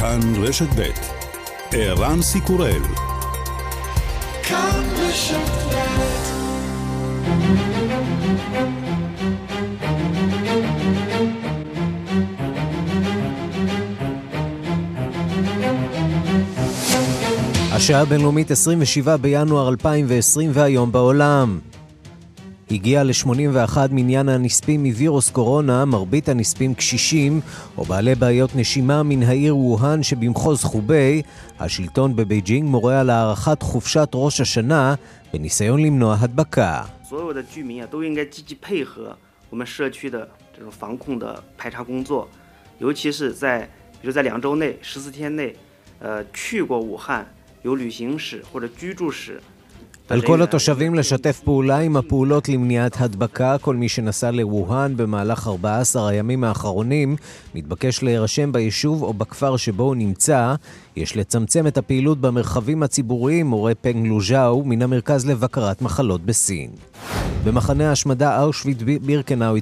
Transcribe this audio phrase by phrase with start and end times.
[0.00, 0.82] כאן רשת ב'
[1.72, 2.82] ערן סיקורל
[4.42, 5.60] כאן רשת
[17.72, 21.58] השעה הבינלאומית 27 בינואר 2020 והיום בעולם.
[22.71, 27.41] הגיע ל-81 מניין הנספים מווירוס קורונה, מרבית הנספים קשישים
[27.77, 31.21] או בעלי בעיות נשימה מן העיר ווהאן שבמחוז חובי.
[31.59, 34.95] השלטון בבייג'ינג מורה על הארכת חופשת ראש השנה
[35.33, 36.85] בניסיון למנוע הדבקה.
[39.51, 42.27] 我们社区的这种防控的排查工作，
[42.79, 43.61] 尤其是在
[44.01, 45.55] 比如在两周内、十四天内，
[45.99, 47.25] 呃，去过武汉
[47.61, 49.41] 有旅行史或者居住史
[50.10, 53.56] על כל התושבים לשתף פעולה עם הפעולות למניעת הדבקה.
[53.60, 57.16] כל מי שנסע לווהאן במהלך 14 הימים האחרונים
[57.54, 60.54] מתבקש להירשם ביישוב או בכפר שבו הוא נמצא.
[60.96, 66.70] יש לצמצם את הפעילות במרחבים הציבוריים, מורה פנג לוז'או מן המרכז לבקרת מחלות בסין.
[67.44, 69.54] במחנה ההשמדה אושוויט בירקנאו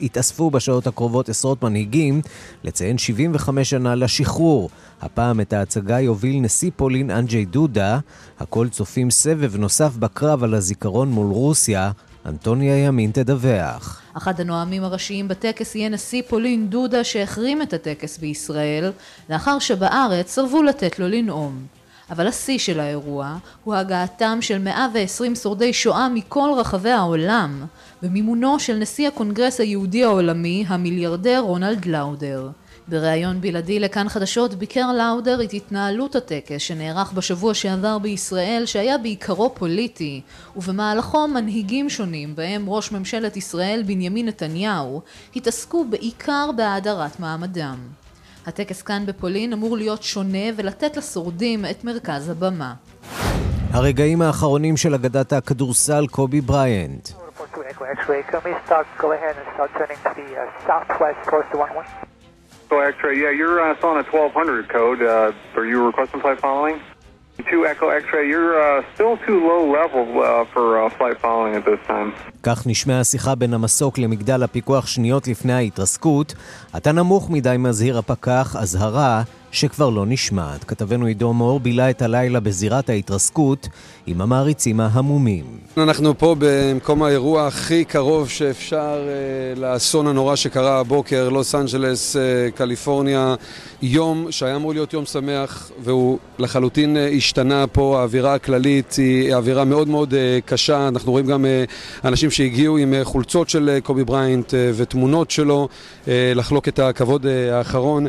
[0.00, 2.20] התאספו בשעות הקרובות עשרות מנהיגים
[2.64, 4.70] לציין 75 שנה לשחרור.
[5.00, 7.98] הפעם את ההצגה יוביל נשיא פולין אנג'י דודה.
[8.40, 11.90] הכל צופים סבב נוסף בקרב על הזיכרון מול רוסיה.
[12.28, 14.00] אנטוניה ימין תדווח.
[14.14, 18.92] אחד הנואמים הראשיים בטקס יהיה נשיא פולין דודה שהחרים את הטקס בישראל,
[19.30, 21.66] לאחר שבארץ סרבו לתת לו לנאום.
[22.10, 27.64] אבל השיא של האירוע הוא הגעתם של 120 שורדי שואה מכל רחבי העולם,
[28.02, 32.48] במימונו של נשיא הקונגרס היהודי העולמי, המיליארדר רונלד לאודר.
[32.88, 39.54] בריאיון בלעדי לכאן חדשות ביקר לאודר את התנהלות הטקס שנערך בשבוע שעבר בישראל שהיה בעיקרו
[39.54, 40.20] פוליטי
[40.56, 45.02] ובמהלכו מנהיגים שונים בהם ראש ממשלת ישראל בנימין נתניהו
[45.36, 47.78] התעסקו בעיקר בהאדרת מעמדם.
[48.46, 52.74] הטקס כאן בפולין אמור להיות שונה ולתת לשורדים את מרכז הבמה.
[53.70, 57.08] הרגעים האחרונים של אגדת הכדורסל קובי בריינט
[62.68, 65.00] So X-ray, yeah, you're uh, still on a 1200 code.
[65.00, 66.76] Uh, are you requesting flight following?
[67.50, 71.64] To Echo X-ray, you're uh, still too low level uh, for uh, flight following at
[71.64, 72.12] this time.
[72.42, 76.34] כך נשמעה השיחה בין המסוק למגדל הפיקוח שניות לפני ההתרסקות.
[76.76, 79.22] אתה נמוך מדי, מזהיר הפקח, אזהרה
[79.52, 80.64] שכבר לא נשמעת.
[80.64, 83.68] כתבנו עידו מור בילה את הלילה בזירת ההתרסקות
[84.06, 85.44] עם המעריצים ההמומים.
[85.76, 92.50] אנחנו פה במקום האירוע הכי קרוב שאפשר אה, לאסון הנורא שקרה הבוקר, לוס אנג'לס, אה,
[92.54, 93.34] קליפורניה.
[93.82, 98.00] יום שהיה אמור להיות יום שמח והוא לחלוטין אה, השתנה פה.
[98.00, 100.88] האווירה הכללית היא אווירה מאוד מאוד אה, קשה.
[100.88, 101.64] אנחנו רואים גם אה,
[102.04, 105.68] אנשים שהגיעו עם אה, חולצות של אה, קובי בריינט אה, ותמונות שלו
[106.08, 108.06] אה, לחלוק את הכבוד אה, האחרון.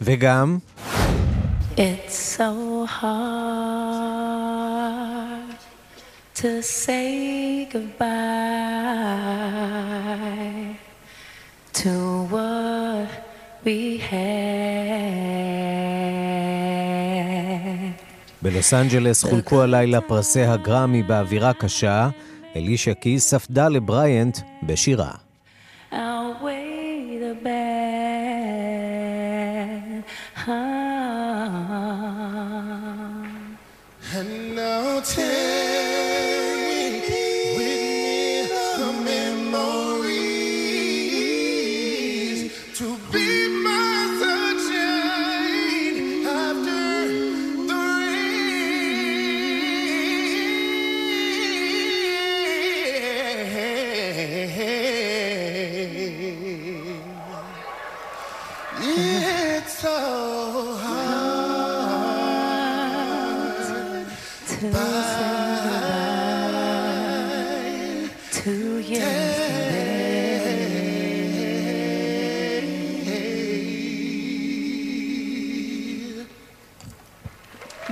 [0.00, 0.58] וגם...
[1.76, 2.50] It's so
[3.00, 3.08] hard
[6.34, 8.08] to say goodbye
[11.82, 11.94] to
[12.32, 13.10] what
[13.64, 14.38] we had.
[18.42, 22.08] בלוס אנג'לס חולקו הלילה פרסי הגרמי באווירה קשה.
[22.56, 25.10] אלישה קיס ספדה לבריאנט בשירה.
[25.92, 26.38] And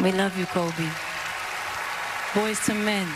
[0.07, 0.89] We love you, Kobe.
[2.35, 3.09] Boys to men.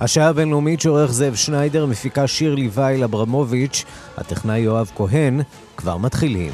[0.00, 3.84] השעה הבינלאומית שעורך זאב שניידר, מפיקה שירלי וייל אברמוביץ',
[4.16, 5.40] הטכנאי יואב כהן,
[5.76, 6.52] כבר מתחילים.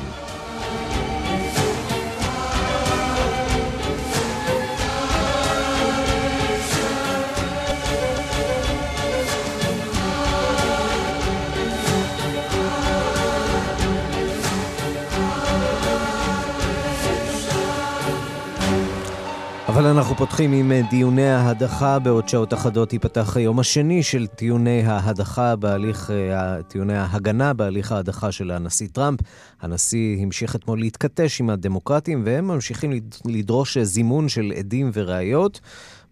[19.79, 21.99] אבל אנחנו פותחים עם אה, דיוני ההדחה.
[21.99, 28.33] בעוד שעות אחדות ייפתח היום השני של טיעוני ההדחה בהליך, אה, טיעוני ההגנה בהליך ההדחה
[28.33, 29.21] של הנשיא טראמפ.
[29.61, 32.91] הנשיא המשיך אתמול להתכתש עם הדמוקרטים, והם ממשיכים
[33.25, 35.61] לדרוש זימון של עדים וראיות.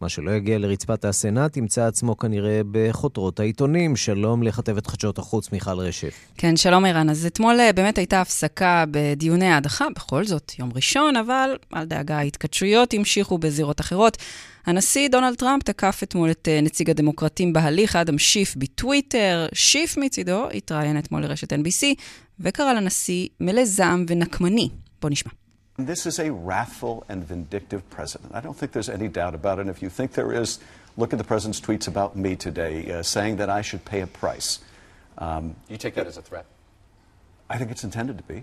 [0.00, 3.96] מה שלא יגיע לרצפת הסנאט ימצא עצמו כנראה בחותרות העיתונים.
[3.96, 6.14] שלום לכתבת חדשות החוץ מיכל רשף.
[6.36, 7.10] כן, שלום ערן.
[7.10, 12.18] אז אתמול אה, באמת הייתה הפסקה בדיוני ההדחה, בכל זאת יום ראשון, אבל אל דאגה,
[12.18, 14.16] ההתכתשויות המשיכו בזירות אחרות.
[14.66, 19.46] הנשיא דונלד טראמפ תקף אתמול את אה, נציג הדמוקרטים בהליך, אדם שיף, בטוויטר.
[19.52, 21.86] שיף מצידו התראיין אתמול לרשת NBC,
[22.40, 24.68] וקרא לנשיא מלא זעם ונקמני.
[25.02, 25.45] בוא נשמע.
[25.78, 28.34] This is a wrathful and vindictive president.
[28.34, 29.62] I don't think there's any doubt about it.
[29.62, 30.58] And if you think there is,
[30.96, 34.06] look at the president's tweets about me today, uh, saying that I should pay a
[34.06, 34.60] price.
[35.18, 36.46] Um, you take that as a threat?
[37.50, 38.42] I think it's intended to be.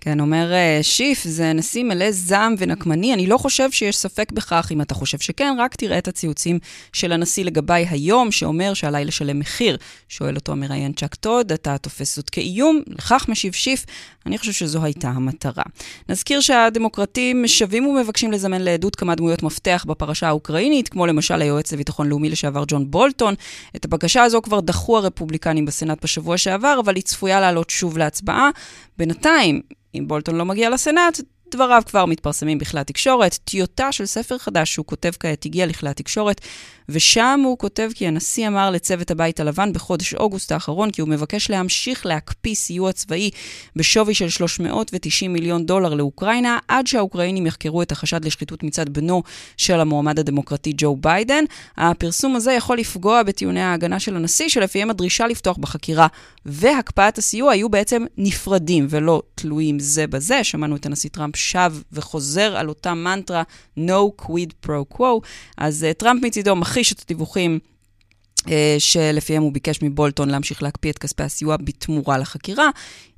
[0.00, 3.14] כן, אומר אה, שיף, זה נשיא מלא זעם ונקמני.
[3.14, 4.68] אני לא חושב שיש ספק בכך.
[4.72, 6.58] אם אתה חושב שכן, רק תראה את הציוצים
[6.92, 9.76] של הנשיא לגביי היום, שאומר שעליי לשלם מחיר.
[10.08, 12.82] שואל אותו המראיין צ'אק טוד, אתה תופס זאת כאיום?
[12.86, 13.86] לכך משיב שיף,
[14.26, 15.62] אני חושב שזו הייתה המטרה.
[16.08, 22.08] נזכיר שהדמוקרטים שבים ומבקשים לזמן לעדות כמה דמויות מפתח בפרשה האוקראינית, כמו למשל היועץ לביטחון
[22.08, 23.34] לאומי לשעבר ג'ון בולטון.
[23.76, 28.50] את הבקשה הזו כבר דחו הרפובליקנים בסנאט בשבוע שעבר, אבל היא צפויה לעלות שוב להצבעה.
[28.98, 29.60] בינתיים,
[29.94, 31.20] אם בולטון לא מגיע לסנאט,
[31.56, 33.38] דבריו כבר מתפרסמים בכלי התקשורת.
[33.44, 36.40] טיוטה של ספר חדש שהוא כותב כעת הגיע לכלי התקשורת,
[36.88, 41.50] ושם הוא כותב כי הנשיא אמר לצוות הבית הלבן בחודש אוגוסט האחרון כי הוא מבקש
[41.50, 43.30] להמשיך להקפיא סיוע צבאי
[43.76, 49.22] בשווי של 390 מיליון דולר לאוקראינה, עד שהאוקראינים יחקרו את החשד לשחיתות מצד בנו
[49.56, 51.44] של המועמד הדמוקרטי ג'ו ביידן.
[51.76, 56.06] הפרסום הזה יכול לפגוע בטיעוני ההגנה של הנשיא, שלפיהם הדרישה לפתוח בחקירה
[56.46, 60.44] והקפאת הסיוע היו בעצם נפרדים ולא תלויים זה בזה.
[60.44, 63.42] שמענו את הנשיא טראמפ שב וחוזר על אותה מנטרה,
[63.78, 65.20] no quid pro quo.
[65.56, 67.69] אז uh, טראמפ מצידו מכחיש את הדיווחים אה,
[68.78, 72.70] שלפיהם הוא ביקש מבולטון להמשיך להקפיא את כספי הסיוע בתמורה לחקירה.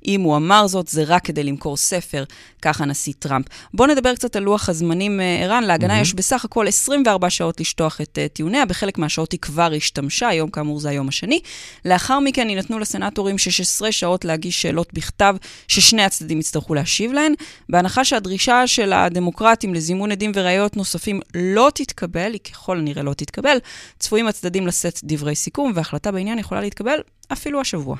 [0.07, 2.23] אם הוא אמר זאת, זה רק כדי למכור ספר,
[2.61, 3.45] כך הנשיא טראמפ.
[3.73, 5.63] בואו נדבר קצת על לוח הזמנים, אה, ערן.
[5.63, 6.01] להגנה mm-hmm.
[6.01, 10.49] יש בסך הכל 24 שעות לשטוח את uh, טיעוניה, בחלק מהשעות היא כבר השתמשה, היום
[10.49, 11.39] כאמור זה היום השני.
[11.85, 15.35] לאחר מכן יינתנו לסנטורים 16 שעות להגיש שאלות בכתב
[15.67, 17.33] ששני הצדדים יצטרכו להשיב להן.
[17.69, 23.57] בהנחה שהדרישה של הדמוקרטים לזימון עדים וראיות נוספים לא תתקבל, היא ככל הנראה לא תתקבל,
[23.99, 26.99] צפויים הצדדים לשאת דברי סיכום, והחלטה בעניין יכולה להתקבל
[27.31, 27.97] אפילו השבוע.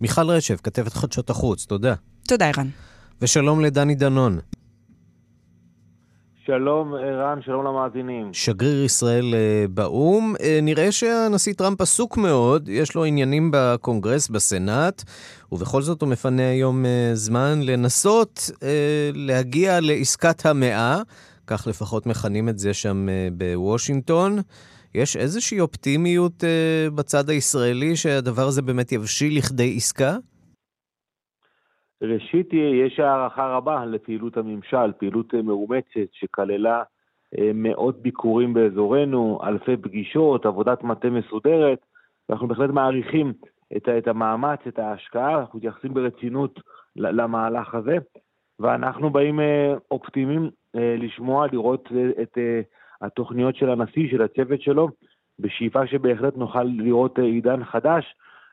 [0.00, 1.94] מיכל רשף, כתבת חדשות החוץ, תודה.
[2.28, 2.68] תודה, ערן.
[3.22, 4.38] ושלום לדני דנון.
[6.46, 8.30] שלום ערן, שלום למאזינים.
[8.32, 10.34] שגריר ישראל אה, באו"ם.
[10.42, 15.02] אה, נראה שהנשיא טראמפ עסוק מאוד, יש לו עניינים בקונגרס, בסנאט,
[15.52, 18.50] ובכל זאת הוא מפנה היום אה, זמן לנסות
[19.14, 21.02] להגיע לעסקת המאה,
[21.46, 24.38] כך לפחות מכנים את זה שם בוושינגטון.
[24.94, 30.16] יש איזושהי אופטימיות uh, בצד הישראלי שהדבר הזה באמת יבשיל לכדי עסקה?
[32.02, 36.82] ראשית, יש הערכה רבה לפעילות הממשל, פעילות אה, מאומצת שכללה
[37.38, 41.78] אה, מאות ביקורים באזורנו, אלפי פגישות, עבודת מטה מסודרת,
[42.28, 43.32] ואנחנו בהחלט מעריכים
[43.76, 46.60] את, את המאמץ, את ההשקעה, אנחנו מתייחסים ברצינות
[46.96, 47.96] למהלך הזה,
[48.60, 49.40] ואנחנו באים
[49.90, 51.88] אופטימיים לשמוע, לראות
[52.22, 52.38] את
[53.02, 54.88] התוכניות של הנשיא, של הצוות שלו,
[55.38, 58.04] בשאיפה שבהחלט נוכל לראות אה, עידן חדש,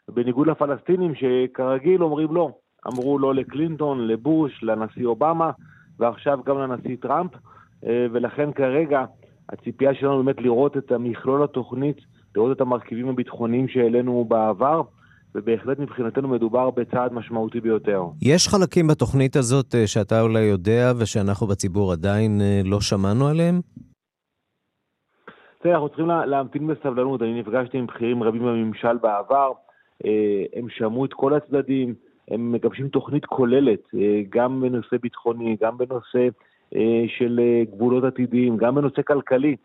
[0.10, 2.52] בניגוד לפלסטינים שכרגיל אומרים לא.
[2.88, 5.52] אמרו לא לקלינטון, לבוש, לנשיא אובמה,
[6.00, 7.32] ועכשיו גם לנשיא טראמפ,
[7.86, 9.06] אה, ולכן כרגע
[9.50, 11.98] הציפייה שלנו באמת לראות את המכלול התוכנית,
[12.36, 14.82] לראות את המרכיבים הביטחוניים שהעלינו בעבר,
[15.36, 18.04] ובהחלט מבחינתנו מדובר בצעד משמעותי ביותר.
[18.22, 23.62] יש חלקים בתוכנית הזאת אה, שאתה אולי יודע ושאנחנו בציבור עדיין לא שמענו עליהם?
[25.60, 27.22] תראה, אנחנו צריכים להמתין בסבלנות.
[27.22, 29.52] אני נפגשתי עם בכירים רבים בממשל בעבר,
[30.06, 31.94] אה, הם שמעו את כל הצדדים,
[32.28, 36.28] הם מגבשים תוכנית כוללת, אה, גם בנושא ביטחוני, גם בנושא
[36.76, 37.40] אה, של
[37.72, 39.56] גבולות עתידיים, גם בנושא כלכלי.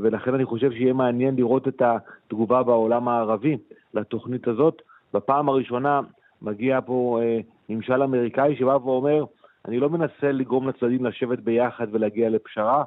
[0.00, 3.56] ולכן אני חושב שיהיה מעניין לראות את התגובה בעולם הערבי
[3.94, 4.82] לתוכנית הזאת.
[5.14, 6.00] בפעם הראשונה
[6.42, 7.20] מגיע פה
[7.68, 9.24] ממשל אמריקאי שבא ואומר,
[9.68, 12.84] אני לא מנסה לגרום לצדדים לשבת ביחד ולהגיע לפשרה,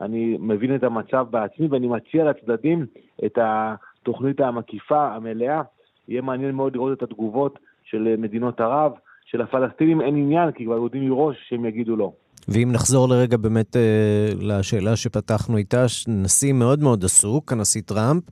[0.00, 2.86] אני מבין את המצב בעצמי ואני מציע לצדדים
[3.24, 5.62] את התוכנית המקיפה, המלאה.
[6.08, 8.92] יהיה מעניין מאוד לראות את התגובות של מדינות ערב,
[9.24, 12.12] של הפלסטינים אין עניין, כי כבר יודעים מראש שהם יגידו לא.
[12.48, 18.22] ואם נחזור לרגע באמת אה, לשאלה שפתחנו איתה, נשיא מאוד מאוד עסוק, הנשיא טראמפ,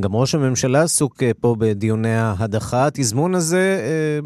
[0.00, 2.86] גם ראש הממשלה עסוק אה, פה בדיוני ההדחה.
[2.86, 4.18] התזמון הזה אה,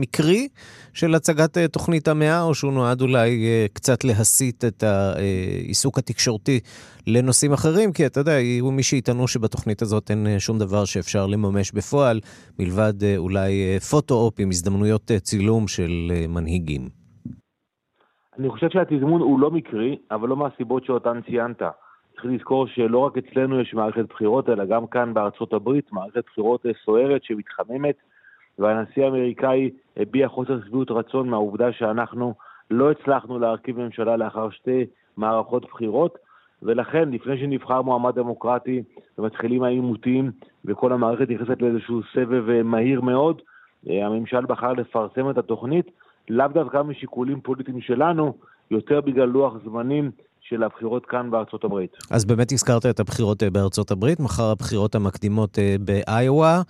[0.00, 0.48] מקרי
[0.92, 6.60] של הצגת אה, תוכנית המאה, או שהוא נועד אולי קצת להסיט את העיסוק התקשורתי
[7.06, 7.92] לנושאים אחרים?
[7.92, 12.20] כי אתה יודע, יהיו מי שיטענו שבתוכנית הזאת אין שום דבר שאפשר לממש בפועל,
[12.58, 16.88] מלבד אולי פוטו-אופ עם הזדמנויות צילום של מנהיגים.
[18.38, 21.62] אני חושב שהתזמון הוא לא מקרי, אבל לא מהסיבות שאותן ציינת.
[22.20, 26.66] צריך לזכור שלא רק אצלנו יש מערכת בחירות, אלא גם כאן בארצות הברית, מערכת בחירות
[26.84, 27.94] סוערת שמתחממת,
[28.58, 32.34] והנשיא האמריקאי הביע חוסר שביעות רצון מהעובדה שאנחנו
[32.70, 34.86] לא הצלחנו להרכיב ממשלה לאחר שתי
[35.16, 36.18] מערכות בחירות,
[36.62, 38.82] ולכן לפני שנבחר מועמד דמוקרטי
[39.18, 40.30] ומתחילים העימותים
[40.64, 43.42] וכל המערכת נכנסת לאיזשהו סבב מהיר מאוד,
[43.86, 45.90] הממשל בחר לפרסם את התוכנית,
[46.30, 48.34] לאו דווקא משיקולים פוליטיים שלנו,
[48.70, 50.10] יותר בגלל לוח זמנים
[50.48, 51.90] של הבחירות כאן בארצות הברית.
[52.10, 56.62] אז באמת הזכרת את הבחירות אה, בארצות הברית, מחר הבחירות המקדימות אה, באיואה.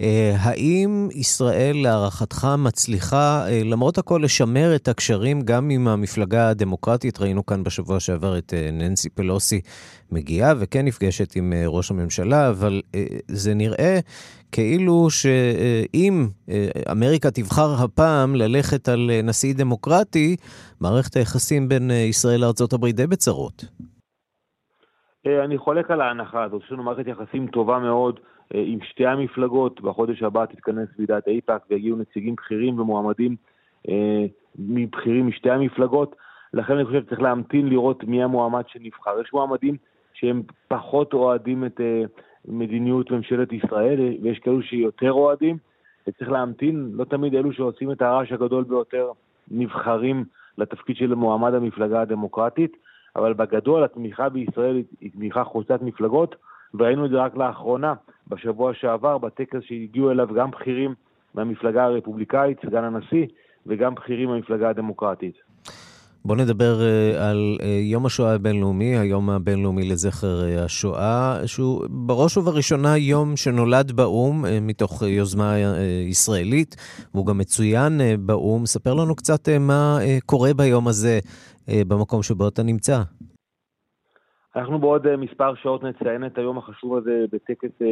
[0.00, 7.20] אה, האם ישראל, להערכתך, מצליחה, למרות הכל, לשמר את הקשרים גם עם המפלגה הדמוקרטית?
[7.20, 9.60] ראינו כאן בשבוע שעבר את ננסי פלוסי
[10.10, 12.82] מגיעה וכן נפגשת עם ראש הממשלה, אבל
[13.28, 13.98] זה נראה
[14.54, 16.12] כאילו שאם
[16.92, 20.36] אמריקה תבחר הפעם ללכת על נשיא דמוקרטי,
[20.80, 23.64] מערכת היחסים בין ישראל לארה"ב די בצרות.
[25.26, 28.20] אני חולק על ההנחה הזאת, יש לנו מערכת יחסים טובה מאוד
[28.54, 33.36] עם שתי המפלגות, בחודש הבא תתכנס ועידת איפא"ק ויגיעו נציגים בכירים ומועמדים
[34.58, 36.16] מבכירים משתי המפלגות,
[36.54, 39.20] לכן אני חושב שצריך להמתין לראות מי המועמד שנבחר.
[39.20, 39.76] יש מועמדים
[40.14, 41.80] שהם פחות אוהדים את
[42.48, 45.56] מדיניות ממשלת ישראל, ויש כאלו שיותר אוהדים,
[46.08, 49.10] וצריך להמתין, לא תמיד אלו שעושים את הרעש הגדול ביותר
[49.50, 50.24] נבחרים
[50.58, 52.76] לתפקיד של מועמד המפלגה הדמוקרטית,
[53.16, 56.36] אבל בגדול התמיכה בישראל היא תמיכה חוצת מפלגות,
[56.74, 57.94] וראינו את זה רק לאחרונה,
[58.28, 60.94] בשבוע שעבר, בטקס שהגיעו אליו גם בכירים
[61.34, 63.26] מהמפלגה הרפובליקאית, סגן הנשיא,
[63.66, 65.34] וגם בכירים מהמפלגה הדמוקרטית.
[66.26, 72.36] בואו נדבר uh, על uh, יום השואה הבינלאומי, היום הבינלאומי לזכר uh, השואה, שהוא בראש
[72.36, 75.54] ובראשונה יום שנולד באו"ם מתוך יוזמה
[76.10, 76.76] ישראלית,
[77.14, 77.92] והוא גם מצוין
[78.26, 78.66] באו"ם.
[78.66, 81.18] ספר לנו קצת מה קורה ביום הזה
[81.88, 83.02] במקום שבו אתה נמצא.
[84.56, 87.86] אנחנו בעוד מספר שעות נציין את היום החשוב הזה בטקס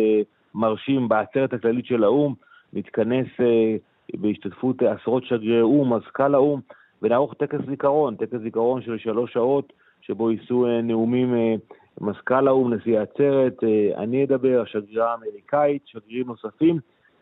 [0.55, 2.35] מרשים בעצרת הכללית של האו"ם,
[2.73, 3.27] נתכנס
[4.15, 6.61] בהשתתפות עשרות שגרירי או"ם, מזכ"ל האו"ם.
[7.02, 11.54] ונערוך טקס זיכרון, טקס זיכרון של שלוש שעות, שבו יישאו אה, נאומים אה,
[12.00, 16.78] מזכ"ל האו"ם, נשיא העצרת, אה, אני אדבר, השגרירה האמריקאית, שגרירים נוספים,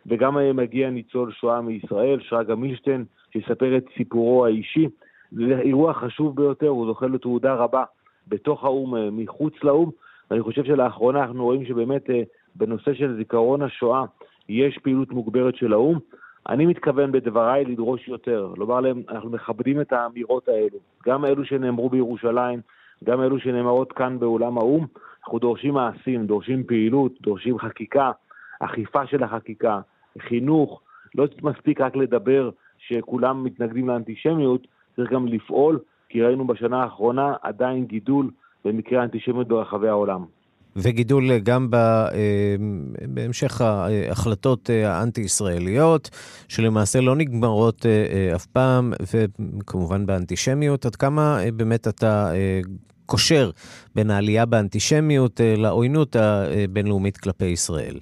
[0.07, 4.89] וגם מגיע ניצול שואה מישראל, שרגא מילשטיין, שיספר את סיפורו האישי.
[5.33, 7.85] זה אירוע חשוב ביותר, הוא זוכה לתעודה רבה
[8.29, 9.91] בתוך האו"ם, מחוץ לאו"ם,
[10.31, 12.11] ואני חושב שלאחרונה אנחנו רואים שבאמת
[12.55, 14.05] בנושא של זיכרון השואה
[14.49, 15.99] יש פעילות מוגברת של האו"ם.
[16.49, 21.91] אני מתכוון בדבריי לדרוש יותר, לומר להם, אנחנו מכבדים את האמירות האלו, גם אלו שנאמרו
[21.91, 22.61] בירושלים,
[23.05, 24.87] גם אלו שנאמרות כאן באולם האו"ם,
[25.25, 28.11] אנחנו דורשים מעשים, דורשים פעילות, דורשים חקיקה,
[28.61, 29.81] אכיפה של החקיקה,
[30.19, 30.81] חינוך,
[31.15, 34.67] לא מספיק רק לדבר שכולם מתנגדים לאנטישמיות,
[34.97, 35.79] צריך גם לפעול,
[36.09, 38.31] כי ראינו בשנה האחרונה עדיין גידול
[38.65, 40.25] במקרי האנטישמיות ברחבי העולם.
[40.77, 42.09] וגידול גם אה,
[43.15, 46.11] בהמשך ההחלטות אה, האנטי-ישראליות,
[46.49, 50.87] שלמעשה לא נגמרות אה, אף פעם, וכמובן באנטישמיות.
[50.87, 52.31] עד כמה באמת אתה
[53.07, 53.51] קושר
[53.95, 57.95] בין העלייה באנטישמיות לעוינות הבינלאומית כלפי ישראל?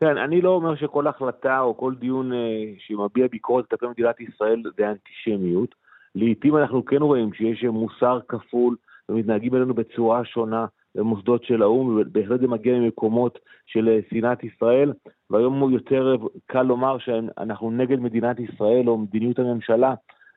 [0.00, 2.30] כן, אני לא אומר שכל החלטה או כל דיון
[2.78, 5.74] שמביע ביקורת כלפי מדינת ישראל זה אנטישמיות.
[6.14, 8.76] לעתים אנחנו כן רואים שיש מוסר כפול
[9.08, 10.66] ומתנהגים אלינו בצורה שונה.
[10.94, 14.92] במוסדות של האו"ם, ובהחלט זה מגיע ממקומות של אה, שנאת ישראל,
[15.30, 16.16] והיום הוא יותר
[16.46, 19.94] קל לומר שאנחנו נגד מדינת ישראל או מדיניות הממשלה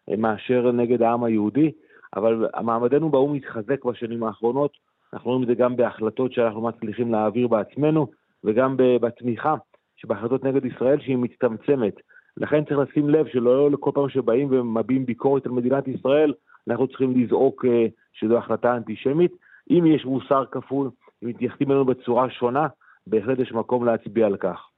[0.10, 1.72] אה, מאשר נגד העם היהודי,
[2.16, 4.72] אבל מעמדנו באו"ם מתחזק בשנים האחרונות,
[5.14, 8.08] אנחנו רואים את זה גם בהחלטות שאנחנו מצליחים להעביר בעצמנו,
[8.44, 9.56] וגם בתמיכה
[9.96, 11.94] שבהחלטות נגד ישראל שהיא מצטמצמת.
[12.38, 16.34] לכן צריך לשים לב שלא כל פעם שבאים ומביעים ביקורת על מדינת ישראל,
[16.70, 19.32] אנחנו צריכים לזעוק אה, שזו החלטה אנטישמית.
[19.70, 20.90] אם יש מוסר כפול,
[21.24, 22.68] אם מתייחסים אלינו בצורה שונה,
[23.08, 24.70] בהחלט יש מקום להצביע על כך.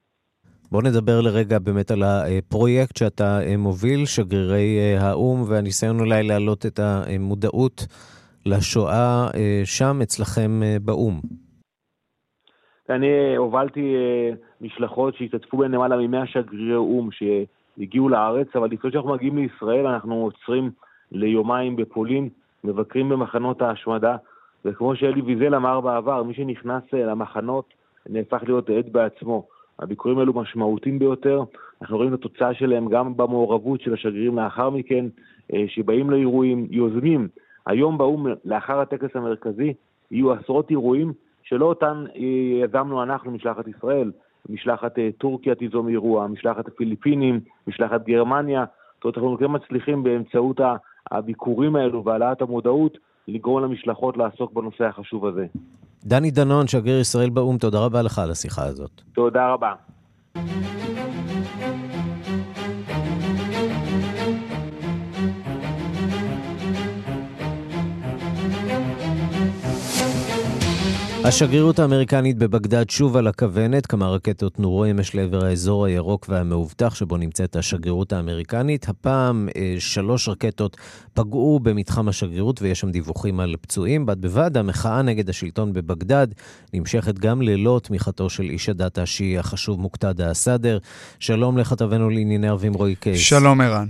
[0.72, 6.66] בוא נדבר לרגע באמת על הפרויקט שאתה אה, מוביל, שגרירי אה, האו"ם, והניסיון אולי להעלות
[6.66, 7.88] את המודעות
[8.46, 10.52] לשואה אה, שם אצלכם
[10.82, 11.20] באו"ם.
[12.90, 13.96] אני הובלתי
[14.62, 20.16] משלחות שהשתתפו בהן למעלה מ-100 שגרירי או"ם שהגיעו לארץ, אבל לפני שאנחנו מגיעים לישראל אנחנו
[20.16, 20.72] עוצרים
[21.12, 22.30] ליומיים בפולין,
[22.64, 24.16] מבקרים במחנות ההשמדה,
[24.66, 27.74] וכמו שאלי ויזל אמר בעבר, מי שנכנס אה, למחנות
[28.10, 29.48] נהפך להיות עד בעצמו.
[29.80, 31.44] הביקורים האלו משמעותיים ביותר,
[31.82, 35.06] אנחנו רואים את התוצאה שלהם גם במעורבות של השגרירים לאחר מכן,
[35.68, 37.28] שבאים לאירועים, יוזמים.
[37.66, 39.74] היום באו"ם, לאחר הטקס המרכזי,
[40.12, 42.06] יהיו עשרות אירועים שלא אותן
[42.64, 44.12] יזמנו אנחנו, משלחת ישראל,
[44.50, 50.60] משלחת טורקיה תיזום אירוע, משלחת הפיליפינים, משלחת גרמניה, זאת אומרת, אנחנו כן מצליחים באמצעות
[51.12, 55.46] הביקורים האלו והעלאת המודעות לגרום למשלחות לעסוק בנושא החשוב הזה.
[56.04, 59.02] דני דנון, שגריר ישראל באו"ם, תודה רבה לך על השיחה הזאת.
[59.14, 59.74] תודה רבה.
[71.28, 77.18] השגרירות האמריקנית בבגדד שוב על הכוונת, כמה רקטות נורו אמש לעבר האזור הירוק והמאובטח שבו
[77.18, 78.90] נמצאת השגרירות האמריקנית.
[78.90, 80.78] הפעם אה, שלוש רקטות
[81.14, 84.06] פגעו במתחם השגרירות ויש שם דיווחים על פצועים.
[84.06, 86.28] בד בבד, המחאה נגד השלטון בבגדד
[86.74, 90.78] נמשכת גם ללא תמיכתו של איש הדת השיעי החשוב מוקתדה א-סאדר.
[91.20, 93.20] שלום לכתבנו לענייני ערבים רועי קייס.
[93.20, 93.88] שלום ערן.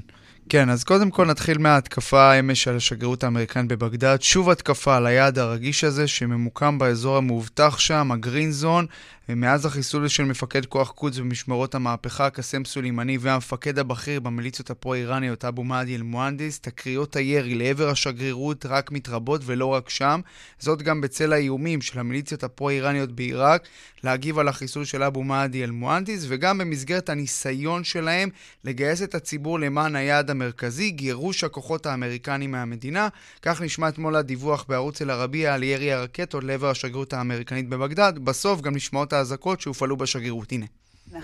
[0.50, 4.18] כן, אז קודם כל נתחיל מההתקפה אמש על השגרירות האמריקנית בבגדד.
[4.22, 8.86] שוב התקפה על היעד הרגיש הזה שממוקם באזור המאובטח שם, הגרין זון,
[9.30, 15.64] ומאז החיסול של מפקד כוח קודס במשמרות המהפכה, קסם סולימני, והמפקד הבכיר במיליציות הפרו-איראניות, אבו
[15.64, 20.22] מאדי אל-מוהנדיס, תקריות הירי לעבר השגרירות רק מתרבות ולא רק שם.
[20.60, 23.68] זאת גם בצל האיומים של המיליציות הפרו-איראניות בעיראק
[24.04, 28.30] להגיב על החיסול של אבו מאדי אל-מוהנדיס, וגם במסגרת הניסיון שלהם
[28.64, 33.08] לגייס את הציבור למען היעד המרכזי, גירוש הכוחות האמריקניים מהמדינה.
[33.42, 38.14] כך נשמע אתמול הדיווח בערוץ אל-ערבייה על ירי הרקטות לעבר השגרירות האמריקנית בבגדד.
[38.24, 40.52] בסוף גם נשמעות האזעקות שהופעלו בשגרירות.
[40.52, 40.66] הנה.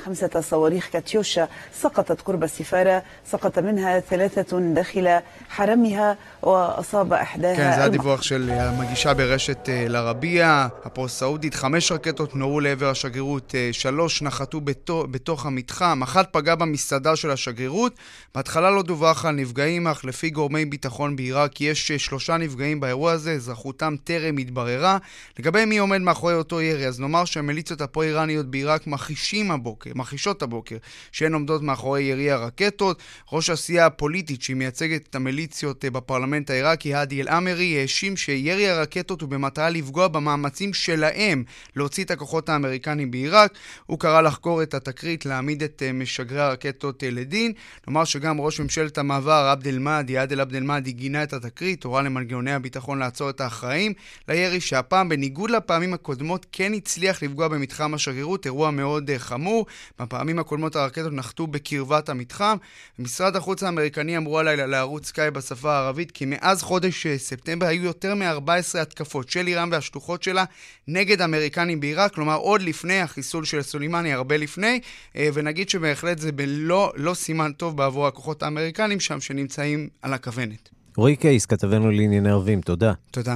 [0.04, 1.48] خمسة صواريخ كاتيوشا
[1.80, 9.14] سقطت قرب السفارة سقط منها ثلاثة داخل حرمها وأصاب إحداها כן, זה הדיווח של המגישה
[9.14, 11.54] ברשת אל-ערבייה, הפרו-סעודית.
[11.54, 17.92] חמש רקטות נורו לעבר השגרירות, שלוש נחתו בתוך, בתוך המתחם, אחת פגעה במסעדה של השגרירות.
[18.34, 23.32] בהתחלה לא דווח על נפגעים, אך לפי גורמי ביטחון בעיראק יש שלושה נפגעים באירוע הזה,
[23.32, 24.98] אזרחותם טרם התבררה.
[25.38, 29.69] לגבי מי עומד מאחורי אותו ירי, אז נאמר שהמיליציות הפרו-איראניות בעיראק מכחישים הבוקר.
[29.71, 30.77] הבוקר, מכחישות הבוקר,
[31.11, 33.01] שהן עומדות מאחורי ירי הרקטות.
[33.31, 39.29] ראש הסיעה הפוליטית שהיא מייצגת את המיליציות בפרלמנט העיראקי, האדי אל-עמרי, האשים שירי הרקטות הוא
[39.29, 41.43] במטרה לפגוע במאמצים שלהם
[41.75, 43.53] להוציא את הכוחות האמריקנים בעיראק.
[43.85, 47.53] הוא קרא לחקור את התקרית, להעמיד את משגרי הרקטות לדין.
[47.87, 52.51] נאמר שגם ראש ממשלת המעבר, עבד אל-מאדי, עדל עבד אל-מאדי, גינה את התקרית, הורה למנגנוני
[52.51, 53.93] הביטחון לעצור את האחראים
[54.27, 59.60] לירי, שהפעם, בניגוד לפעמים הקודמות, כן הצליח לפגוע במתחם השגרירות, אירוע מאוד חמור.
[59.99, 62.57] בפעמים הקודמות הרקטות נחתו בקרבת המתחם.
[62.99, 68.15] משרד החוץ האמריקני אמרו הלילה לערוץ סקאי בשפה הערבית כי מאז חודש ספטמבר היו יותר
[68.15, 70.43] מ-14 התקפות של איראן והשלוחות שלה
[70.87, 74.79] נגד אמריקנים בעיראק, כלומר עוד לפני החיסול של סולימני, הרבה לפני,
[75.15, 80.69] ונגיד שבהחלט זה בלא לא סימן טוב בעבור הכוחות האמריקנים שם שנמצאים על הכוונת.
[80.97, 82.93] רועי קייס, כתבנו לענייני ערבים, תודה.
[83.11, 83.35] תודה.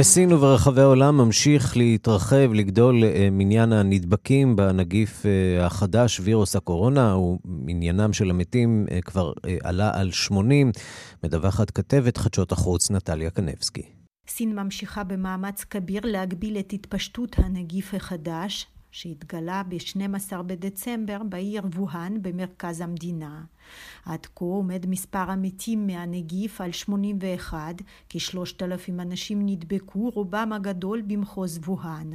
[0.00, 5.26] בסין וברחבי העולם ממשיך להתרחב, לגדול מניין הנדבקים בנגיף
[5.60, 9.32] החדש, וירוס הקורונה, ומניינם של המתים כבר
[9.62, 10.72] עלה על 80,
[11.24, 13.82] מדווחת כתבת חדשות החוץ נטליה קנבסקי.
[14.28, 22.80] סין ממשיכה במאמץ כביר להגביל את התפשטות הנגיף החדש, שהתגלה ב-12 בדצמבר בעיר ווהאן במרכז
[22.80, 23.40] המדינה.
[24.04, 27.74] עד כה עומד מספר המתים מהנגיף על 81,
[28.08, 32.10] כשלושת אלפים אנשים נדבקו, רובם הגדול במחוז ווהאן.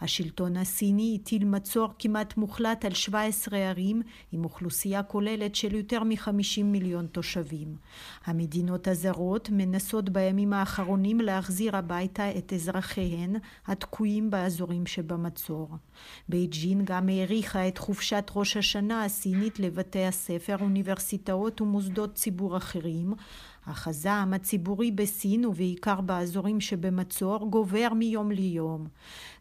[0.00, 6.62] השלטון הסיני הטיל מצור כמעט מוחלט על 17 ערים, עם אוכלוסייה כוללת של יותר מ-50
[6.64, 7.76] מיליון תושבים.
[8.24, 15.68] המדינות הזרות מנסות בימים האחרונים להחזיר הביתה את אזרחיהן התקועים באזורים שבמצור.
[16.28, 20.56] בייג'ין גם האריכה את חופשת ראש השנה הסינית לבתי הספר,
[20.95, 23.13] אוניברסיטאות ומוסדות ציבור אחרים.
[23.65, 28.87] אך הזעם הציבורי בסין ובעיקר באזורים שבמצור גובר מיום ליום.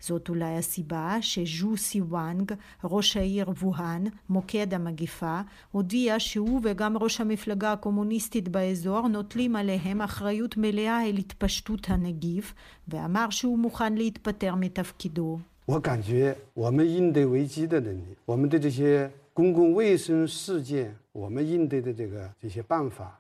[0.01, 2.53] זאת אולי הסיבה שז'ו סיוואנג,
[2.85, 5.41] ראש העיר ווהאן, מוקד המגיפה,
[5.73, 12.55] הודיע שהוא וגם ראש המפלגה הקומוניסטית באזור נוטלים עליהם אחריות מלאה אל התפשטות הנגיף,
[12.89, 15.39] ואמר שהוא מוכן להתפטר מתפקידו.
[15.67, 23.17] 我感觉我们应对危机的能力，我们的这些 公共卫生事件，我们应对的这个这些办法。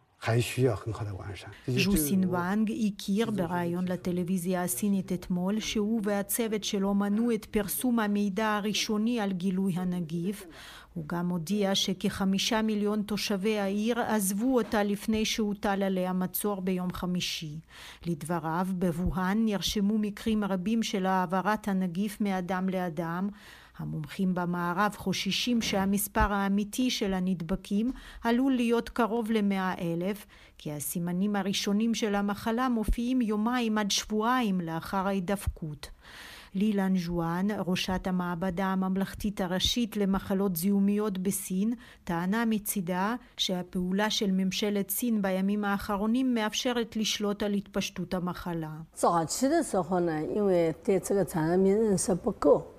[1.68, 9.20] ז'ו סינוואנג הכיר בריאיון לטלוויזיה הסינית אתמול שהוא והצוות שלו מנעו את פרסום המידע הראשוני
[9.20, 10.46] על גילוי הנגיף.
[10.94, 17.58] הוא גם הודיע שכחמישה מיליון תושבי העיר עזבו אותה לפני שהוטל עליה מצור ביום חמישי.
[18.06, 23.28] לדבריו, בווהאן נרשמו מקרים רבים של העברת הנגיף מאדם לאדם
[23.77, 27.91] המומחים במערב חוששים שהמספר האמיתי של הנדבקים
[28.23, 30.25] עלול להיות קרוב למאה אלף,
[30.57, 35.89] כי הסימנים הראשונים של המחלה מופיעים יומיים עד שבועיים לאחר ההידפקות.
[36.54, 45.22] לילן ז'ואן, ראשת המעבדה הממלכתית הראשית למחלות זיהומיות בסין, טענה מצידה שהפעולה של ממשלת סין
[45.22, 48.70] בימים האחרונים מאפשרת לשלוט על התפשטות המחלה.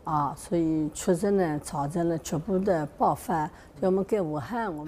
[0.05, 3.49] 啊，所以出生呢，造成了局部的爆发。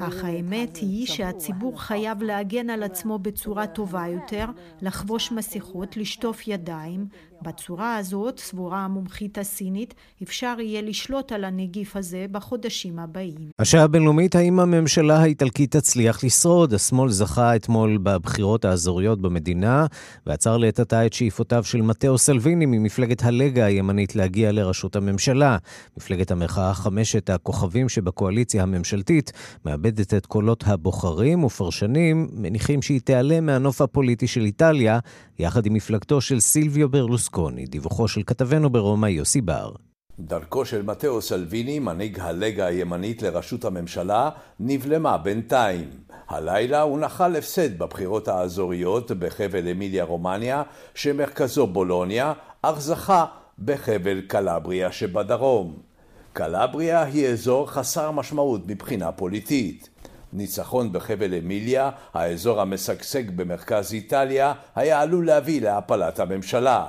[0.00, 4.44] אך האמת היא שהציבור חייב להגן על עצמו בצורה טובה יותר,
[4.82, 7.06] לחבוש מסכות, לשטוף ידיים.
[7.42, 13.50] בצורה הזאת, סבורה המומחית הסינית, אפשר יהיה לשלוט על הנגיף הזה בחודשים הבאים.
[13.58, 16.74] השעה הבינלאומית, האם הממשלה האיטלקית תצליח לשרוד?
[16.74, 19.86] השמאל זכה אתמול בבחירות האזוריות במדינה,
[20.26, 25.56] ועצר לעת עתה את שאיפותיו של מתאו סלוויני ממפלגת הלגה הימנית להגיע לראשות הממשלה.
[25.96, 29.32] מפלגת המחאה חמשת הכוכבים שבקואליציה הממשלתית
[29.64, 34.98] מאבדת את קולות הבוחרים, ופרשנים מניחים שהיא תיעלם מהנוף הפוליטי של איטליה,
[35.38, 39.72] יחד עם מפלגתו של סילביו ברלוסקוני, דיווחו של כתבנו ברומא יוסי בר.
[40.20, 45.88] דרכו של מתאו סלוויני, מנהיג הלגה הימנית לראשות הממשלה, נבלמה בינתיים.
[46.28, 50.62] הלילה הוא נחל הפסד בבחירות האזוריות בחבל אמיליה רומניה,
[50.94, 53.24] שמרכזו בולוניה, אך זכה
[53.58, 55.87] בחבל קלבריה שבדרום.
[56.32, 59.88] קלבריה היא אזור חסר משמעות מבחינה פוליטית.
[60.32, 66.86] ניצחון בחבל אמיליה, האזור המשגשג במרכז איטליה, היה עלול להביא להפלת הממשלה.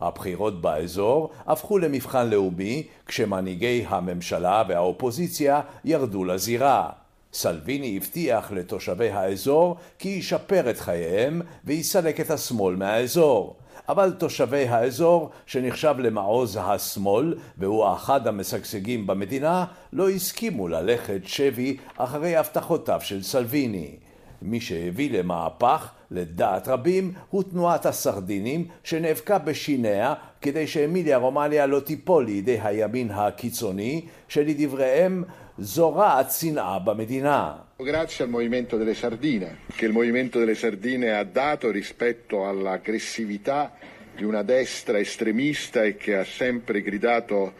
[0.00, 6.90] הבחירות באזור הפכו למבחן לאומי כשמנהיגי הממשלה והאופוזיציה ירדו לזירה.
[7.32, 13.56] סלוויני הבטיח לתושבי האזור כי ישפר את חייהם ויסלק את השמאל מהאזור.
[13.88, 22.36] אבל תושבי האזור, שנחשב למעוז השמאל והוא אחד המשגשגים במדינה, לא הסכימו ללכת שבי אחרי
[22.36, 23.96] הבטחותיו של סלוויני.
[24.42, 32.24] מי שהביא למהפך, לדעת רבים, הוא תנועת הסרדינים שנאבקה בשיניה כדי שאמיליה רומניה לא תיפול
[32.24, 35.24] לידי הימין הקיצוני, שלדבריהם
[35.58, 37.52] זורעת שנאה במדינה.
[37.78, 43.72] Grazie al movimento delle sardine, che il movimento delle sardine ha dato rispetto all'aggressività
[44.16, 47.52] di una destra estremista e che ha sempre gridato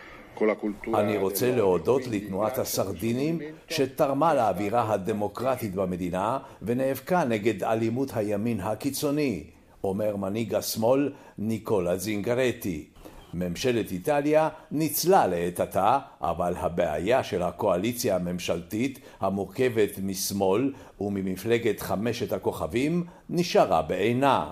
[0.94, 9.44] אני רוצה להודות לתנועת הסרדינים שתרמה לאווירה הדמוקרטית במדינה ונאבקה נגד אלימות הימין הקיצוני,
[9.84, 12.86] אומר מנהיג השמאל ניקולה זינגרטי.
[13.34, 23.04] ממשלת איטליה ניצלה לעת עתה, אבל הבעיה של הקואליציה הממשלתית המורכבת משמאל וממפלגת חמשת הכוכבים
[23.30, 24.50] נשארה בעינה.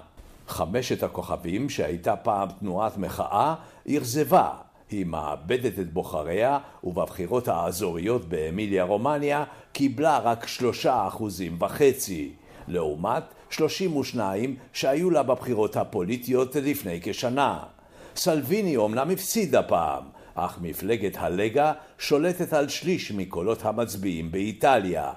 [0.49, 3.55] חמשת הכוכבים, שהייתה פעם תנועת מחאה,
[3.89, 4.64] אכזבה.
[4.91, 12.33] היא מאבדת את בוחריה, ובבחירות האזוריות באמיליה רומניה קיבלה רק שלושה אחוזים וחצי,
[12.69, 17.59] לעומת 32 שהיו לה בבחירות הפוליטיות לפני כשנה.
[18.17, 25.13] סלוויני אומנם הפסיד הפעם, אך מפלגת הלגה שולטת על שליש מקולות המצביעים באיטליה.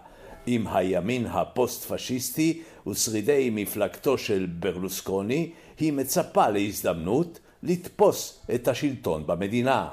[0.46, 9.90] עם הימין הפוסט-פשיסטי ושרידי מפלגתו של ברלוסקוני, היא מצפה להזדמנות לתפוס את השלטון במדינה.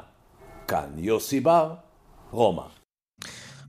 [0.68, 1.74] כאן יוסי בר,
[2.30, 2.66] רומא.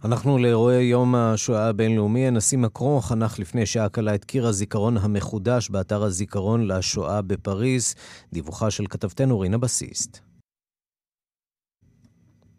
[0.05, 2.27] אנחנו לאירועי יום השואה הבינלאומי.
[2.27, 7.95] הנשיא מקרון חנך לפני שעה קלה את קיר הזיכרון המחודש באתר הזיכרון לשואה בפריז.
[8.33, 10.19] דיווחה של כתבתנו רינה בסיסט.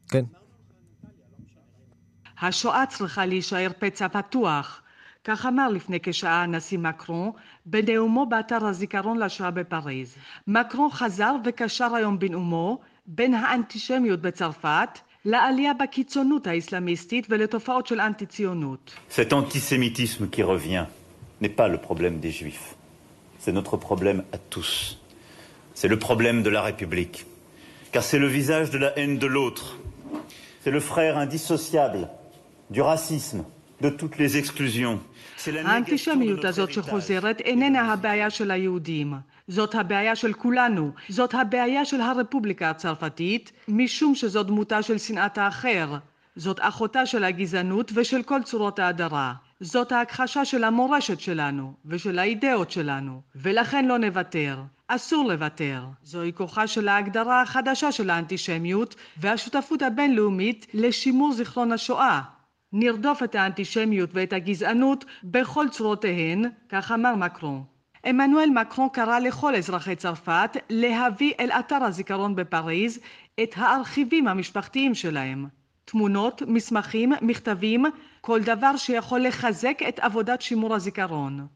[0.09, 0.25] כן.
[2.41, 4.83] השואה צריכה להישאר פצע פתוח.
[5.26, 7.32] כך אמר לפני כשעה הנשיא מקרון
[7.66, 10.16] בנאומו באתר הזיכרון לשואה בפריז.
[10.48, 18.96] מקרון חזר וקשר היום בנאומו בין האנטישמיות בצרפת לעלייה בקיצונות האסלאמיסטית ולתופעות של אנטי-ציונות.
[19.10, 20.86] Cet antisémitisme qui revient
[21.42, 22.76] n'est pas le problème des juifs.
[23.40, 24.98] C'est notre problème à tous.
[25.76, 27.26] C'est le problème de la République.
[27.92, 29.78] Car c'est le visage de la haine de l'autre.
[30.62, 32.08] C'est le frère indissociable
[32.70, 33.44] du racisme,
[33.81, 34.99] de toutes les exclusions.
[35.65, 39.15] האנטישמיות הזאת שחוזרת איננה הבעיה של היהודים.
[39.49, 40.93] זאת הבעיה של כולנו.
[41.09, 45.97] זאת הבעיה של הרפובליקה הצרפתית, משום שזו דמותה של שנאת האחר.
[46.37, 49.33] זאת אחותה של הגזענות ושל כל צורות ההדרה.
[49.61, 54.63] זאת ההכחשה של המורשת שלנו ושל האידאות שלנו, ולכן לא נוותר.
[54.89, 55.85] אסור לוותר.
[56.03, 62.21] זוהי כוחה של ההגדרה החדשה של האנטישמיות והשותפות הבינלאומית לשימור זיכרון השואה.
[62.79, 67.63] נרדוף את האנטישמיות ואת הגזענות בכל צורותיהן, כך אמר מקרון.
[68.05, 72.99] עמנואל מקרון קרא לכל אזרחי צרפת להביא אל אתר הזיכרון בפריז
[73.43, 75.47] את הארכיבים המשפחתיים שלהם.
[75.85, 77.85] תמונות, מסמכים, מכתבים,
[78.21, 81.47] כל דבר שיכול לחזק את עבודת שימור הזיכרון.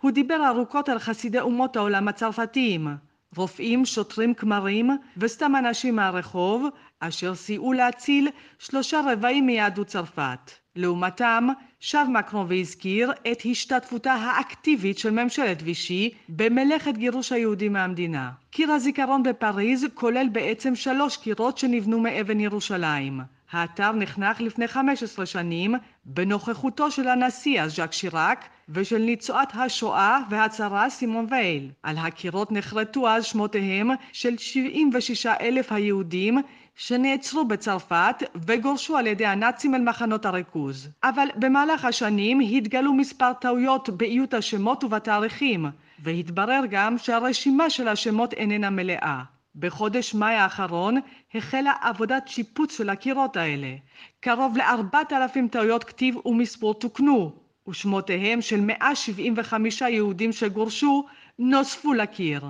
[0.00, 2.88] הוא דיבר ארוכות על חסידי אומות העולם הצרפתיים,
[3.36, 6.66] רופאים, שוטרים, כמרים וסתם אנשים מהרחוב,
[7.00, 10.50] אשר סייעו להציל שלושה רבעים מיהדות צרפת.
[10.76, 11.48] לעומתם,
[11.80, 18.30] שב מקרון והזכיר את השתתפותה האקטיבית של ממשלת וישי במלאכת גירוש היהודים מהמדינה.
[18.50, 23.20] קיר הזיכרון בפריז כולל בעצם שלוש קירות שנבנו מאבן ירושלים.
[23.52, 30.90] האתר נחנך לפני 15 שנים בנוכחותו של הנשיא אז ז'אק שיראק ושל ניצועת השואה והצהרה
[30.90, 31.70] סימון וייל.
[31.82, 36.38] על הקירות נחרטו אז שמותיהם של 76 אלף היהודים
[36.74, 40.88] שנעצרו בצרפת וגורשו על ידי הנאצים אל מחנות הריכוז.
[41.04, 45.66] אבל במהלך השנים התגלו מספר טעויות באיות השמות ובתאריכים,
[45.98, 49.22] והתברר גם שהרשימה של השמות איננה מלאה.
[49.60, 50.96] בחודש מאי האחרון
[51.34, 53.74] החלה עבודת שיפוץ של הקירות האלה.
[54.20, 57.32] קרוב לארבעת אלפים טעויות כתיב ומספור תוקנו,
[57.68, 61.06] ושמותיהם של 175 יהודים שגורשו
[61.38, 62.46] נוספו לקיר.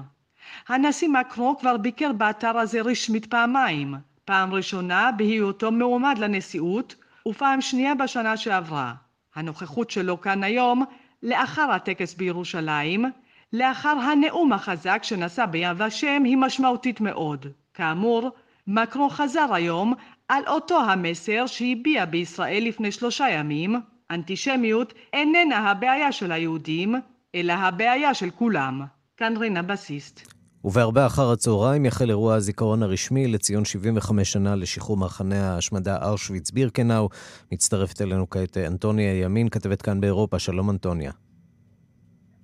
[0.69, 3.95] הנשיא מקרו כבר ביקר באתר הזה רשמית פעמיים,
[4.25, 6.95] פעם ראשונה בהיותו מועמד לנשיאות,
[7.29, 8.95] ופעם שנייה בשנה שעברה.
[9.35, 10.85] הנוכחות שלו כאן היום,
[11.23, 13.05] לאחר הטקס בירושלים,
[13.53, 17.47] לאחר הנאום החזק שנשא ביד ושם היא משמעותית מאוד.
[17.75, 18.31] כאמור,
[18.67, 19.95] מקרו חזר היום
[20.29, 26.95] על אותו המסר שהביע בישראל לפני שלושה ימים, אנטישמיות איננה הבעיה של היהודים,
[27.35, 28.83] אלא הבעיה של כולם.
[29.17, 30.33] כאן רינה בסיסט.
[30.65, 37.09] ובהרבה אחר הצהריים יחל אירוע הזיכרון הרשמי לציון 75 שנה לשחרור מחנה ההשמדה אושוויץ בירקנאו.
[37.53, 40.39] מצטרפת אלינו כעת אנטוניה ימין, כתבת כאן באירופה.
[40.39, 41.13] שלום אנטוניה.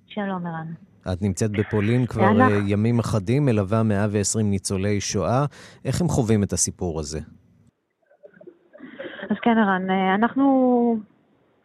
[0.07, 0.73] שלום ערן.
[1.13, 2.67] את נמצאת בפולין כבר אנחנו...
[2.67, 5.45] ימים אחדים, מלווה 120 ניצולי שואה.
[5.85, 7.19] איך הם חווים את הסיפור הזה?
[9.29, 10.97] אז כן, ערן, אנחנו...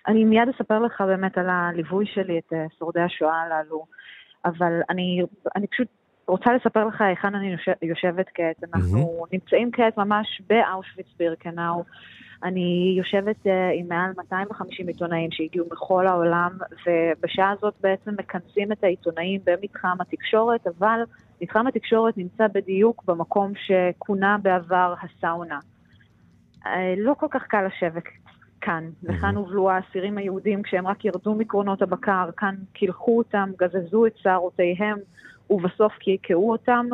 [0.09, 3.87] אני מיד אספר לך באמת על הליווי שלי את שורדי השואה הללו,
[4.45, 5.23] אבל אני,
[5.57, 5.89] אני פשוט
[6.29, 8.75] רוצה לספר לך היכן אני יושבת כעת.
[8.75, 9.29] אנחנו mm-hmm.
[9.33, 11.85] נמצאים כעת ממש באושוויץ בירקנאו.
[12.43, 16.51] אני יושבת uh, עם מעל 250 עיתונאים שהגיעו מכל העולם,
[16.87, 21.01] ובשעה הזאת בעצם מכנסים את העיתונאים במתחם התקשורת, אבל
[21.43, 25.59] מתחם התקשורת נמצא בדיוק במקום שכונה בעבר הסאונה.
[26.65, 28.03] Uh, לא כל כך קל לשבת
[28.61, 28.85] כאן.
[28.89, 29.13] Mm-hmm.
[29.13, 34.99] לכאן הובלו האסירים היהודים כשהם רק ירדו מקרונות הבקר, כאן קילחו אותם, גזזו את שערותיהם.
[35.53, 36.87] ובסוף קעקעו אותם.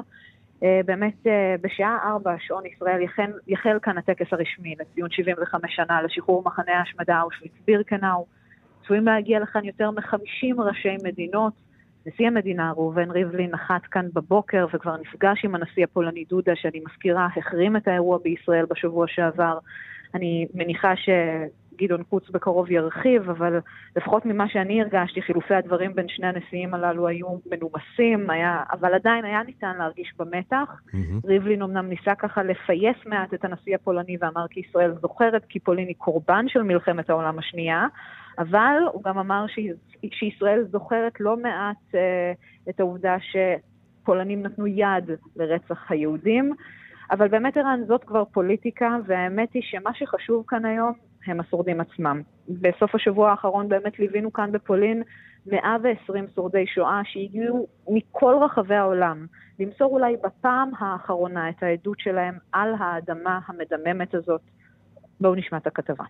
[0.63, 1.29] Uh, באמת uh,
[1.61, 7.23] בשעה ארבע, שעון ישראל, יחל, יחל כאן הטקס הרשמי לציון 75 שנה לשחרור מחנה ההשמדה
[7.23, 8.27] אושוויץ בירקנאו.
[8.85, 11.53] צפויים להגיע לכאן יותר מ-50 ראשי מדינות.
[12.07, 17.29] נשיא המדינה ראובן ריבלין נחת כאן בבוקר וכבר נפגש עם הנשיא הפולני דודה, שאני מזכירה,
[17.37, 19.59] החרים את האירוע בישראל בשבוע שעבר.
[20.15, 21.09] אני מניחה ש...
[21.79, 23.59] גדעון קוץ בקרוב ירחיב, אבל
[23.97, 29.25] לפחות ממה שאני הרגשתי, חילופי הדברים בין שני הנשיאים הללו היו מנומסים, היה, אבל עדיין
[29.25, 30.69] היה ניתן להרגיש במתח.
[30.69, 31.27] Mm-hmm.
[31.27, 35.89] ריבלין אמנם ניסה ככה לפייס מעט את הנשיא הפולני ואמר כי ישראל זוכרת כי פולין
[35.89, 37.87] היא קורבן של מלחמת העולם השנייה,
[38.39, 39.59] אבל הוא גם אמר ש...
[40.13, 42.33] שישראל זוכרת לא מעט אה,
[42.69, 46.53] את העובדה שפולנים נתנו יד לרצח היהודים.
[47.11, 50.93] אבל באמת, ערן, זאת כבר פוליטיקה, והאמת היא שמה שחשוב כאן היום
[51.31, 52.23] הם השורדים עצמם.
[52.49, 55.03] בסוף השבוע האחרון באמת ליווינו כאן בפולין
[55.47, 59.27] 120 שורדי שואה שהגיעו מכל רחבי העולם
[59.59, 64.41] למסור אולי בפעם האחרונה את העדות שלהם על האדמה המדממת הזאת.
[65.21, 66.05] בואו נשמע את הכתבה.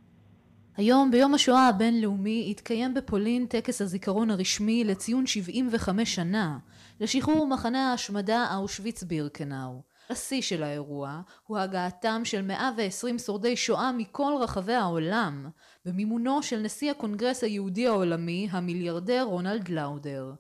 [0.77, 6.59] היום, ביום השואה הבינלאומי, התקיים בפולין טקס הזיכרון הרשמי לציון 75 שנה
[7.01, 9.83] לשחרור מחנה ההשמדה אושוויץ בירקנאו.
[10.11, 15.49] השיא של האירוע הוא הגעתם של 120 שורדי שואה מכל רחבי העולם
[15.85, 20.33] במימונו של נשיא הקונגרס היהודי העולמי המיליארדר רונלד לאודר.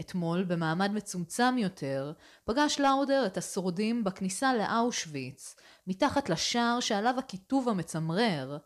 [0.00, 2.12] אתמול במעמד מצומצם יותר
[2.44, 8.58] פגש לאודר את השורדים בכניסה לאושוויץ מתחת לשער שעליו הכיתוב המצמרר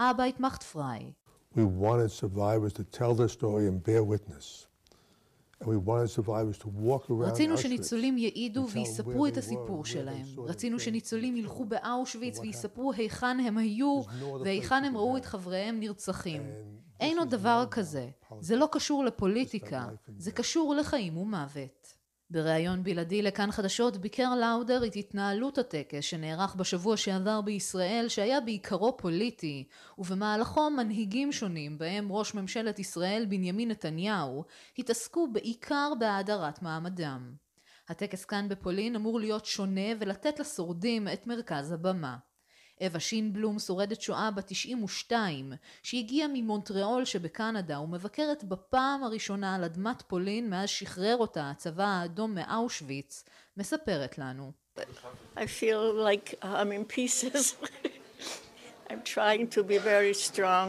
[0.00, 1.12] אבייט מאכט פריי.
[1.54, 4.66] We wanted survivors to tell their story and bear witness.
[7.30, 10.26] רצינו שניצולים יעידו ויספרו את הסיפור שלהם.
[10.38, 14.02] רצינו שניצולים ילכו באושוויץ ויספרו היכן הם היו
[14.44, 16.42] והיכן הם ראו את חבריהם נרצחים.
[17.00, 18.08] אין עוד דבר כזה.
[18.40, 19.88] זה לא קשור לפוליטיקה,
[20.18, 21.94] זה קשור לחיים ומוות.
[22.30, 28.96] בריאיון בלעדי לכאן חדשות ביקר לאודר את התנהלות הטקס שנערך בשבוע שעבר בישראל שהיה בעיקרו
[28.96, 29.64] פוליטי
[29.98, 34.44] ובמהלכו מנהיגים שונים בהם ראש ממשלת ישראל בנימין נתניהו
[34.78, 37.34] התעסקו בעיקר בהאדרת מעמדם.
[37.88, 42.16] הטקס כאן בפולין אמור להיות שונה ולתת לשורדים את מרכז הבמה.
[42.80, 50.50] אווה שינבלום שורדת שואה בת 92 שהגיעה ממונטריאול שבקנדה ומבקרת בפעם הראשונה על אדמת פולין
[50.50, 53.24] מאז שחרר אותה הצבא האדום מאושוויץ
[53.56, 54.52] מספרת לנו
[55.36, 57.56] I feel like I'm in pieces.
[58.90, 60.68] I'm trying to be very strong.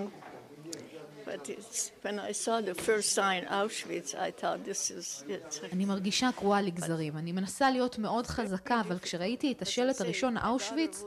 [1.29, 5.59] But it's, when I saw the first sign, Auschwitz, I thought this is it.
[5.73, 7.17] אני מרגישה קרועה לגזרים.
[7.17, 11.03] אני מנסה להיות מאוד חזקה, אבל כשראיתי את השלט הראשון אושוויץ,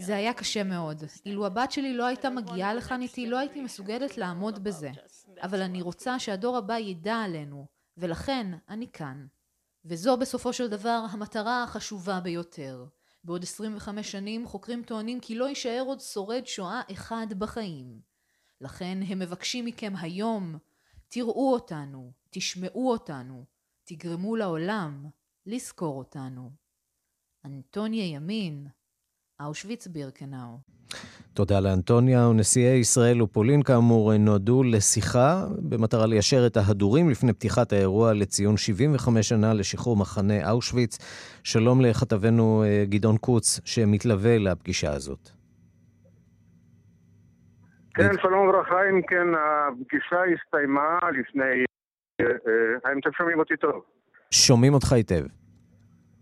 [0.00, 1.04] זה היה קשה מאוד.
[1.26, 4.90] אילו הבת שלי לא הייתה מגיעה לכאן איתי, לא הייתי מסוגלת לעמוד בזה.
[5.42, 9.26] אבל אני רוצה שהדור הבא ידע עלינו, ולכן אני כאן.
[9.84, 12.86] וזו בסופו של דבר המטרה החשובה ביותר.
[13.24, 18.00] בעוד 25 שנים חוקרים טוענים כי לא יישאר עוד שורד שואה אחד בחיים.
[18.60, 20.58] לכן הם מבקשים מכם היום,
[21.08, 23.44] תראו אותנו, תשמעו אותנו,
[23.84, 25.06] תגרמו לעולם
[25.46, 26.50] לזכור אותנו.
[27.44, 28.66] אנטוניה ימין,
[29.46, 30.58] אושוויץ בירקנאו.
[31.34, 38.12] תודה לאנטוניה, ונשיאי ישראל ופולין כאמור נועדו לשיחה במטרה ליישר את ההדורים לפני פתיחת האירוע
[38.14, 40.98] לציון 75 שנה לשחרור מחנה אושוויץ.
[41.44, 45.30] שלום לכתבנו אה, גדעון קוץ שמתלווה לפגישה הזאת.
[47.94, 51.64] כן, שלום וברכה, אם כן, הפגישה הסתיימה לפני...
[52.20, 53.82] אה, אה, האם אתם שומעים אותי טוב?
[54.30, 55.24] שומעים אותך היטב.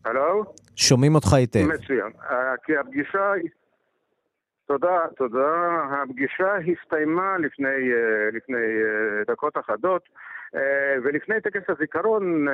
[0.08, 0.44] הלו?
[0.76, 1.66] שומעים אותך היטב.
[1.74, 2.12] מצוין.
[2.30, 3.32] אה, כי הפגישה...
[4.66, 5.82] תודה, תודה.
[5.90, 7.90] הפגישה הסתיימה לפני,
[8.32, 8.66] לפני
[9.26, 10.08] דקות אחדות,
[11.02, 12.46] ולפני טקס הזיכרון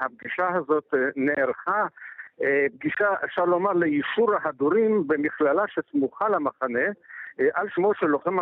[0.00, 1.86] הפגישה הזאת נערכה
[2.78, 6.88] פגישה, אפשר לומר, לאישור ההדורים במכללה שסמוכה למחנה,
[7.54, 8.38] על שמו של לוחם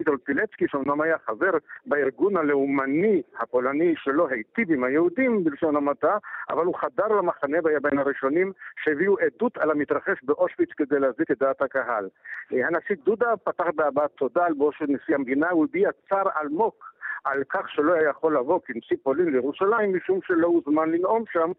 [0.00, 1.50] אידול פילצקי, שאומנם היה חבר
[1.86, 6.16] בארגון הלאומני הפולני שלא היטיב עם היהודים בלשון המעטה,
[6.50, 8.52] אבל הוא חדר למחנה והיה בין הראשונים
[8.84, 12.08] שהביאו עדות על המתרחש באושוויץ כדי להזיק את דעת הקהל.
[12.50, 16.88] הנשיא דודה פתח בהבעת תודה על בואו של נשיא המדינה, הוא הביע צער עמוק
[17.24, 21.52] על כך שלא היה יכול לבוא כנשיא פולין לירושלים משום שלא הוזמן לנאום שם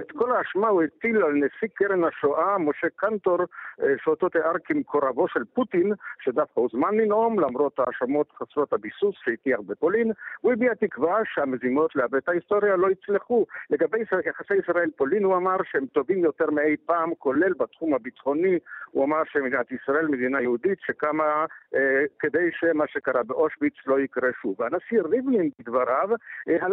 [0.00, 3.38] את כל האשמה הוא הטיל על נשיא קרן השואה, משה קנטור,
[3.82, 10.12] אה, שאותו תיאר כמקורבו של פוטין, שדווקא הוזמן לנאום, למרות האשמות חסרות הביסוס שהטיח בפולין.
[10.40, 13.46] הוא הביע תקווה שהמזימות לאבד ההיסטוריה לא יצלחו.
[13.70, 18.58] לגבי יחסי ישראל-פולין הוא אמר שהם טובים יותר מאי פעם, כולל בתחום הביטחוני.
[18.90, 24.60] הוא אמר שמדינת ישראל מדינה יהודית שקמה אה, כדי שמה שקרה באושוויץ לא יקרה שוב.
[24.60, 26.08] והנשיא ריבלין בדבריו
[26.48, 26.66] אה,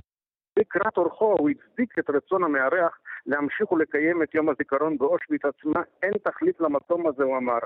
[0.59, 6.13] לקראת אורחו הוא הצדיק את רצון המארח להמשיך ולקיים את יום הזיכרון באושוויץ עצמה, אין
[6.23, 7.59] תכלית למקום הזה, הוא אמר.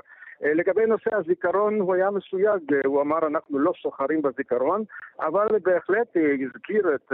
[0.44, 4.84] אה, לגבי נושא הזיכרון הוא היה מסויג, אה, הוא אמר אנחנו לא סוחרים בזיכרון,
[5.20, 7.12] אבל בהחלט אה, הזכיר את,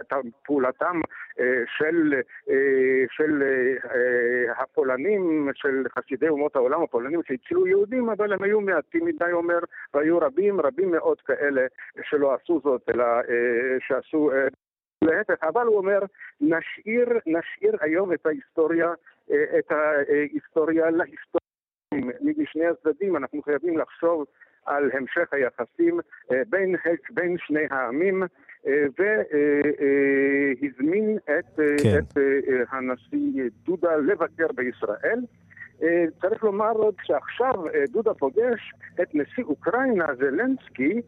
[0.00, 0.12] את
[0.44, 1.00] פעולתם
[1.78, 2.14] של,
[3.10, 3.42] של
[4.56, 9.58] הפולנים, של חסידי אומות העולם הפולנים שהצילו יהודים, אבל הם היו מעטים מדי אומר,
[9.94, 11.66] והיו רבים, רבים מאוד כאלה
[12.02, 13.04] שלא עשו זאת, אלא
[13.80, 14.30] שעשו
[15.02, 15.98] להפך, אבל הוא אומר,
[16.40, 18.92] נשאיר, נשאיר היום את ההיסטוריה,
[19.30, 21.42] אה, את ההיסטוריה להיסטוריה
[22.38, 24.24] משני הצדדים, אנחנו חייבים לחשוב
[24.66, 26.00] על המשך היחסים
[26.32, 26.76] אה, בין,
[27.10, 28.22] בין שני העמים,
[28.66, 31.98] אה, והזמין את, כן.
[31.98, 32.18] את
[32.70, 35.20] הנשיא דודה לבקר בישראל.
[36.20, 37.54] צריך לומר עוד שעכשיו
[37.88, 41.00] דודה פוגש את נשיא אוקראינה זלנסקי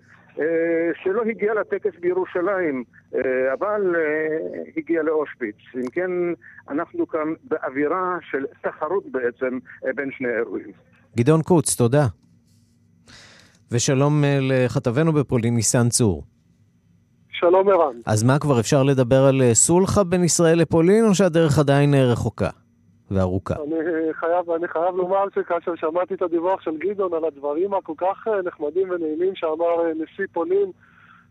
[1.03, 3.21] שלא הגיע לטקס בירושלים, אה,
[3.53, 5.57] אבל אה, הגיע לאושוויץ.
[5.77, 6.11] אם כן,
[6.69, 9.59] אנחנו כאן באווירה של תחרות בעצם
[9.95, 10.73] בין שני האירועים.
[11.17, 12.07] גדעון קוץ, תודה.
[13.71, 16.23] ושלום לכתבנו בפולין, ניסן צור.
[17.31, 17.97] שלום ערן.
[18.07, 22.51] אז מה, כבר אפשר לדבר על סולחה בין ישראל לפולין, או שהדרך עדיין רחוקה?
[23.11, 23.55] וארוכה.
[23.55, 28.29] אני חייב, אני חייב לומר שכאשר שמעתי את הדיווח של גדעון על הדברים הכל כך
[28.29, 30.71] אה, נחמדים ונעימים שאמר אה, נשיא פולין,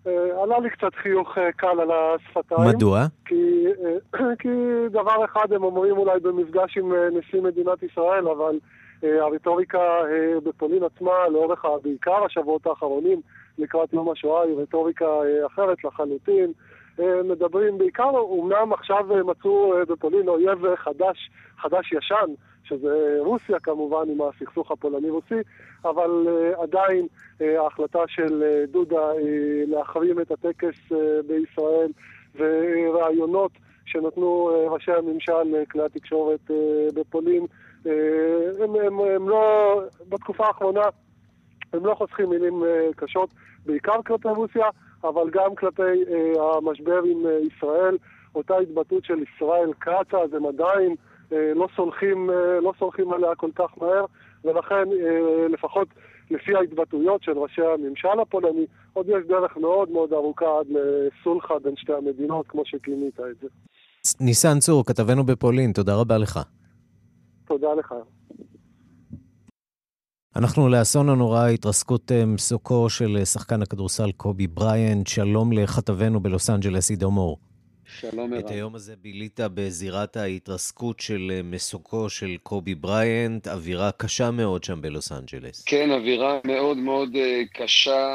[0.08, 2.70] אה, עלה לי קצת חיוך קל על השפתיים.
[2.70, 3.06] מדוע?
[3.26, 3.66] כי,
[4.42, 4.50] כי
[4.92, 8.60] דבר אחד הם אומרים אולי במפגש עם נשיא מדינת ישראל, אבל
[9.04, 9.80] הרטוריקה
[10.44, 13.22] בפולין עצמה, לאורך בעיקר השבועות האחרונים,
[13.58, 15.06] לקראת יום השואה, היא רטוריקה
[15.46, 16.52] אחרת לחלוטין.
[17.00, 22.33] מדברים בעיקר, אמנם עכשיו מצאו בפולין אויב חדש, חדש-ישן,
[22.63, 25.41] שזה רוסיה כמובן עם הסכסוך הפולני-רוסי,
[25.85, 26.27] אבל
[26.62, 27.08] עדיין
[27.39, 29.08] ההחלטה של דודה
[29.67, 30.91] להחרים את הטקס
[31.27, 31.91] בישראל
[32.35, 33.52] ורעיונות
[33.85, 36.52] שנתנו ראשי הממשל לכלי התקשורת
[36.96, 37.46] בפולין,
[37.85, 40.81] הם, הם, הם לא, בתקופה האחרונה
[41.73, 42.63] הם לא חוסכים מילים
[42.96, 43.29] קשות,
[43.65, 44.69] בעיקר כלפי רוסיה,
[45.04, 47.97] אבל גם כלפי uh, המשבר עם uh, ישראל.
[48.35, 50.95] אותה התבטאות של ישראל כץ, אז הם עדיין
[51.33, 54.06] אה, לא סולחים, אה, לא סולחים עליה כל כך מהר,
[54.43, 55.87] ולכן אה, לפחות
[56.31, 61.75] לפי ההתבטאויות של ראשי הממשל הפולני, עוד יש דרך מאוד מאוד ארוכה עד לסולחה בין
[61.77, 63.47] שתי המדינות, כמו שכינית את זה.
[64.19, 66.39] ניסן צור, כתבנו בפולין, תודה רבה לך.
[67.47, 67.95] תודה לך.
[70.36, 75.08] אנחנו לאסון הנורא התרסקות מסוקו של שחקן הכדורסל קובי בריינט.
[75.08, 77.38] שלום לכתבנו בלוס אנג'לס, עידו מור.
[78.00, 78.39] שלום ערן.
[78.46, 84.63] את היום הזה בילית בזירת ההתרסקות של אה, מסוקו של קובי בריינט, אווירה קשה מאוד
[84.63, 85.63] שם בלוס אנג'לס.
[85.63, 88.10] כן, אווירה מאוד מאוד אה, קשה,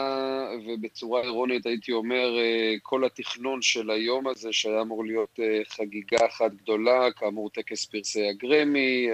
[0.67, 6.51] ובצורה אירונית הייתי אומר, אה, כל התכנון של היום הזה, שהיה אמור להיות חגיגה אחת
[6.63, 9.09] גדולה, כאמור טקס פרסי הגרמי,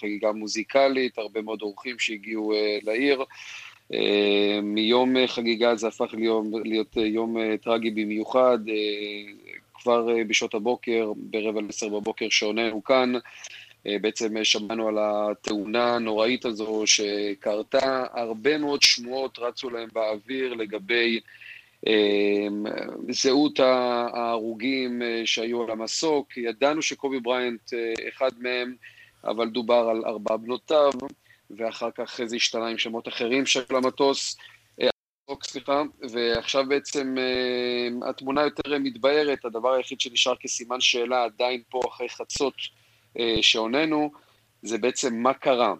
[0.00, 2.52] חגיגה מוזיקלית, הרבה מאוד אורחים שהגיעו
[2.82, 3.24] לעיר.
[4.62, 8.58] מיום חגיגה זה הפך להיות, להיות יום טרגי במיוחד,
[9.80, 13.12] כבר אה, בשעות הבוקר, ברבע לעשר בבוקר שעוננו כאן.
[13.86, 21.20] אה, בעצם שמענו על התאונה הנוראית הזו שקרתה, הרבה מאוד שמועות רצו להם באוויר לגבי
[21.86, 22.46] אה,
[23.08, 26.36] זהות ההרוגים שהיו על המסוק.
[26.36, 27.72] ידענו שקובי בריינט
[28.08, 28.74] אחד מהם,
[29.24, 30.92] אבל דובר על ארבע בנותיו,
[31.50, 34.36] ואחר כך זה השתנה עם שמות אחרים של המטוס.
[35.30, 41.80] רוק, סליחה, ועכשיו בעצם uh, התמונה יותר מתבהרת, הדבר היחיד שנשאר כסימן שאלה עדיין פה
[41.88, 44.10] אחרי חצות uh, שעוננו,
[44.62, 45.74] זה בעצם מה קרה,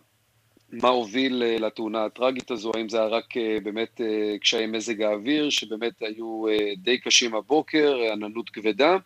[0.73, 4.01] מה הוביל uh, לתאונה הטראגית הזו, האם זה היה רק באמת
[4.41, 6.45] קשיי מזג האוויר, שבאמת היו
[6.77, 8.97] די קשים הבוקר, עננות כבדה,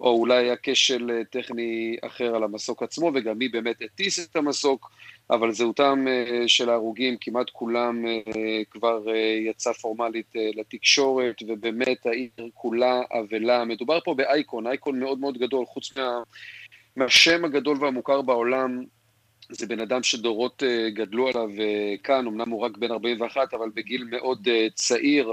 [0.00, 4.90] או אולי היה כשל טכני אחר על המסוק עצמו, וגם מי באמת הטיס את המסוק.
[5.30, 12.30] אבל זהותם אה, של ההרוגים, כמעט כולם אה, כבר אה, יצא פורמלית לתקשורת, ובאמת העיר
[12.54, 13.64] כולה אבלה.
[13.64, 16.22] מדובר פה באייקון, אייקון מאוד מאוד גדול, חוץ מה,
[16.96, 18.84] מהשם הגדול והמוכר בעולם,
[19.50, 21.48] זה בן אדם שדורות גדלו עליו
[22.02, 25.32] כאן, אמנם הוא רק בן 41, אבל בגיל מאוד צעיר,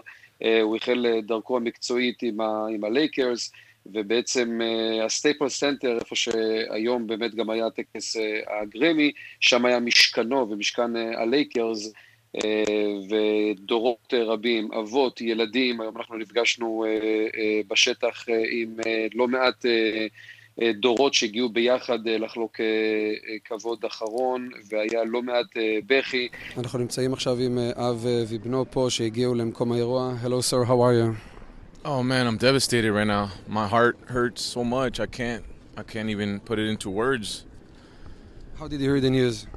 [0.62, 3.52] הוא החל דרכו המקצועית עם, ה, הלייקרס.
[3.86, 4.60] ובעצם
[5.06, 11.22] הסטייפלס סנטר, איפה שהיום באמת גם היה הטקס אה, הגרמי, שם היה משכנו ומשכן אה,
[11.22, 11.94] הלייקרס,
[12.44, 12.64] אה,
[13.10, 16.86] ודורות רבים, אבות, ילדים, היום אנחנו נפגשנו
[17.68, 18.76] בשטח עם
[19.14, 19.66] לא מעט
[20.80, 22.60] דורות שהגיעו ביחד לחלוק
[23.46, 25.46] כבוד אחרון, והיה לא מעט
[25.88, 26.28] בכי.
[26.58, 30.14] אנחנו נמצאים עכשיו עם אב ובנו פה שהגיעו למקום האירוע.
[30.24, 31.33] Hello sir, how are you?
[31.86, 33.32] Oh man, I'm devastated right now.
[33.46, 35.02] My heart hurts so much.
[35.02, 35.44] I can't
[35.76, 37.44] I can't even put it into words.
[38.58, 39.48] How did you hear the news?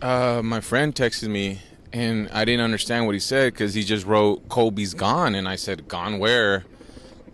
[0.00, 1.62] Uh, my friend texted me
[1.92, 5.56] and I didn't understand what he said because he just wrote Kobe's gone and I
[5.56, 6.64] said gone where?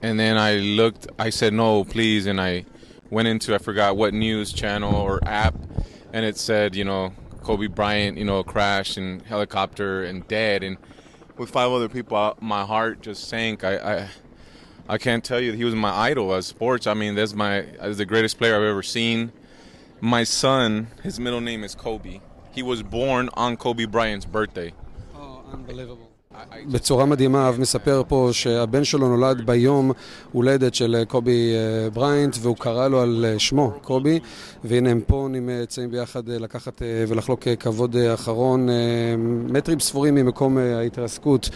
[0.01, 2.64] And then I looked I said no, please and I
[3.11, 5.55] went into I forgot what news channel or app
[6.14, 7.12] and it said, you know,
[7.43, 10.78] Kobe Bryant, you know, crashed in helicopter and dead and
[11.36, 13.64] with five other people, my heart just sank.
[13.64, 14.09] I, I
[14.91, 16.88] I can't tell you he was my idol as sports.
[16.88, 19.30] I mean, that's my that's the greatest player I've ever seen.
[20.01, 22.18] My son, his middle name is Kobe.
[22.51, 24.72] He was born on Kobe Bryant's birthday.
[25.14, 26.09] Oh, unbelievable.
[26.66, 29.93] בצורה מדהימה, אב מספר פה שהבן שלו נולד ביום
[30.33, 34.20] הולדת של קובי אה, בריינט והוא קרא לו על אה, שמו, קובי,
[34.64, 38.68] והנה הם פה נמצאים ביחד אה, לקחת ולחלוק כבוד אחרון,
[39.53, 41.51] מטרים ספורים ממקום ההתרסקות,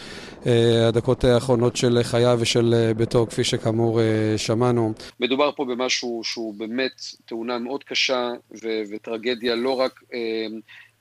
[0.89, 4.01] הדקות האחרונות של חייו ושל ביתו, כפי שכאמור
[4.37, 4.93] שמענו.
[5.21, 8.31] מדובר פה במשהו שהוא באמת תאונה מאוד קשה
[8.63, 10.01] ו- וטרגדיה לא רק...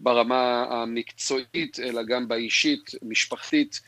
[0.04, 3.82] ברמה המקצועית, אלא גם באישית, משפחתית,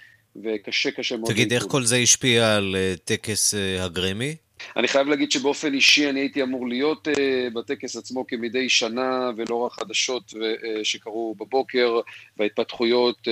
[0.43, 1.31] וקשה קשה מאוד.
[1.31, 4.35] תגיד, איך כל זה השפיע על uh, טקס uh, הגרמי?
[4.77, 9.67] אני חייב להגיד שבאופן אישי אני הייתי אמור להיות uh, בטקס עצמו כמדי שנה, ולאור
[9.67, 10.35] החדשות uh,
[10.83, 11.99] שקרו בבוקר,
[12.37, 13.31] וההתפתחויות, uh,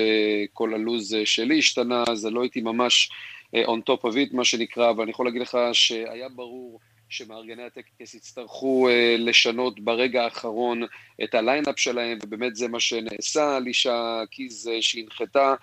[0.54, 3.10] כל הלו"ז uh, שלי השתנה, אז לא הייתי ממש
[3.56, 6.80] uh, on top of it, מה שנקרא, אבל אני יכול להגיד לך שהיה ברור
[7.14, 10.84] שמארגני הטקס יצטרכו אה, לשנות ברגע האחרון
[11.24, 15.56] את הליינאפ שלהם, ובאמת זה מה שנעשה, אלישיה קיז אה, שהנחתה,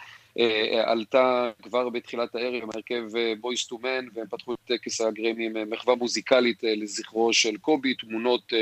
[0.84, 3.02] עלתה כבר בתחילת הערב עם הרכב
[3.40, 8.52] Boyz II Men, והם פתחו את טקס הגרמי עם מחווה מוזיקלית לזכרו של קובי, תמונות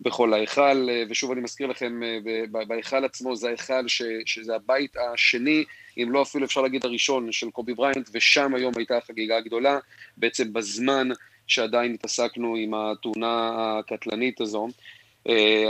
[0.00, 2.00] בכל ההיכל, ושוב אני מזכיר לכם,
[2.50, 3.88] בהיכל עצמו זה ההיכל
[4.26, 5.64] שזה הבית השני,
[5.98, 9.78] אם לא אפילו אפשר להגיד הראשון של קובי בריינט, ושם היום הייתה החגיגה הגדולה,
[10.16, 11.08] בעצם בזמן
[11.46, 14.68] שעדיין התעסקנו עם התאונה הקטלנית הזו.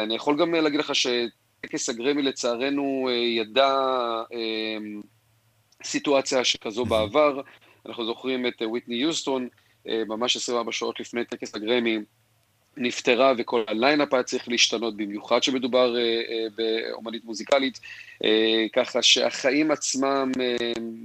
[0.02, 3.74] אני יכול גם להגיד לך שטקס הגרמי לצערנו ידע
[5.84, 7.40] סיטואציה שכזו בעבר.
[7.86, 9.48] אנחנו זוכרים את וויטני יוסטון,
[9.86, 11.98] ממש 24 שעות לפני טקס הגרמי,
[12.76, 15.94] נפטרה וכל הליינאפ היה צריך להשתנות, במיוחד שמדובר
[16.56, 17.80] באומנית מוזיקלית,
[18.72, 20.32] ככה שהחיים עצמם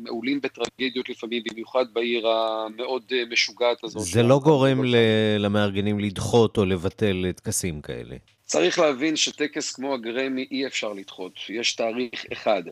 [0.03, 4.03] מעולים בטרגדיות לפעמים, במיוחד בעיר המאוד משוגעת הזאת.
[4.03, 4.81] זה לא גורם
[5.39, 8.15] למארגנים לדחות או לבטל טקסים כאלה.
[8.45, 12.63] צריך להבין שטקס כמו הגרמי אי אפשר לדחות, יש תאריך אחד.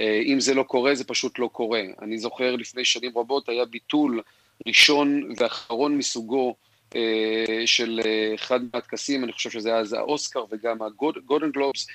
[0.00, 1.82] אם זה לא קורה, זה פשוט לא קורה.
[2.02, 4.20] אני זוכר לפני שנים רבות היה ביטול
[4.66, 6.54] ראשון ואחרון מסוגו
[7.66, 8.00] של
[8.34, 11.86] אחד מהטקסים, אני חושב שזה היה אז האוסקר וגם הגולדן גלובס,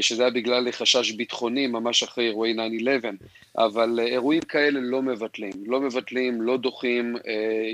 [0.00, 2.58] שזה היה בגלל חשש ביטחוני ממש אחרי אירועי 9-11,
[3.58, 7.16] אבל אירועים כאלה לא מבטלים, לא מבטלים, לא דוחים,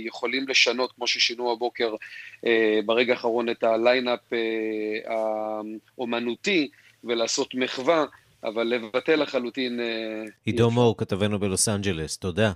[0.04, 1.94] יכולים לשנות, כמו ששינו הבוקר
[2.86, 4.20] ברגע האחרון את הליינאפ
[5.98, 6.68] האומנותי
[7.04, 8.04] ולעשות מחווה,
[8.44, 9.80] אבל לבטל לחלוטין...
[10.44, 12.52] עידו מור, כתבנו בלוס אנג'לס, תודה.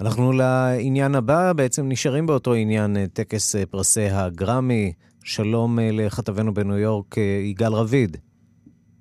[0.00, 4.92] אנחנו לעניין הבא, בעצם נשארים באותו עניין, טקס פרסי הגרמי.
[5.24, 8.16] שלום לכתבנו בניו יורק, יגאל רביד.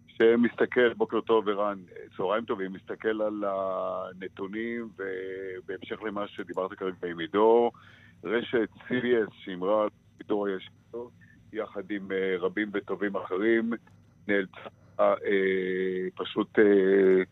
[0.07, 1.77] שמסתכל, בוקר טוב ערן,
[2.17, 7.71] צהריים טובים, מסתכל על הנתונים ובהמשך למה שדיברת כרגע עם עידו,
[8.23, 9.89] רשת CBS שאמרה על
[10.19, 11.09] עידו הישיר,
[11.53, 12.07] יחד עם
[12.39, 13.73] רבים וטובים אחרים,
[14.27, 14.69] נאלצה
[14.99, 15.05] אה,
[16.15, 17.23] פשוט אה,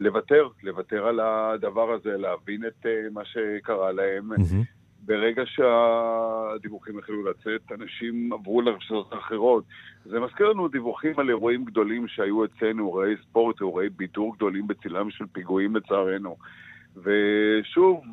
[0.00, 4.32] לוותר, לוותר על הדבר הזה, להבין את uh, מה שקרה להם.
[4.32, 4.76] Mm-hmm.
[5.06, 9.64] ברגע שהדיווחים החלו לצאת, אנשים עברו לרשתות אחרות.
[10.04, 15.10] זה מזכיר לנו דיווחים על אירועים גדולים שהיו אצלנו, אירועי ספורט, אירועי בידור גדולים בצילם
[15.10, 16.36] של פיגועים לצערנו.
[16.96, 18.04] ושוב,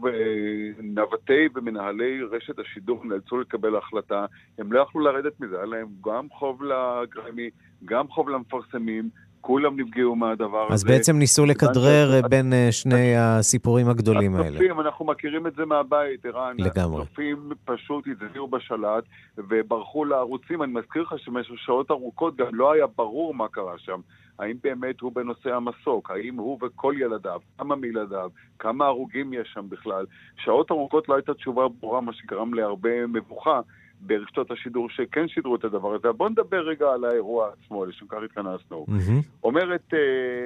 [0.83, 4.25] נווטי ומנהלי רשת השידור נאלצו לקבל החלטה,
[4.57, 7.49] הם לא יכלו לרדת מזה, היה להם גם חוב לגרמי,
[7.85, 9.09] גם חוב למפרסמים,
[9.43, 10.73] כולם נפגעו מהדבר הזה.
[10.73, 14.47] אז בעצם ניסו לכדרר בין שני הסיפורים הגדולים האלה.
[14.47, 16.55] הצופים, אנחנו מכירים את זה מהבית, ערן.
[16.59, 17.01] לגמרי.
[17.01, 19.03] הצופים פשוט הצביעו בשלט
[19.37, 20.63] וברחו לערוצים.
[20.63, 23.99] אני מזכיר לך שבמשך שעות ארוכות גם לא היה ברור מה קרה שם.
[24.39, 26.11] האם באמת הוא בנושא המסוק?
[26.11, 27.39] האם הוא וכל ילדיו?
[27.57, 28.29] כמה מילדיו?
[28.59, 30.05] כמה הרוגים יש שם בכלל?
[30.37, 33.61] שעות ארוכות לא הייתה תשובה ברורה, מה שגרם להרבה מבוכה.
[34.05, 36.11] ברשתות השידור שכן שידרו את הדבר הזה.
[36.11, 38.85] בואו נדבר רגע על האירוע עצמו, לשם כך התכנסנו.
[38.89, 39.43] Mm-hmm.
[39.43, 39.97] אומרת uh,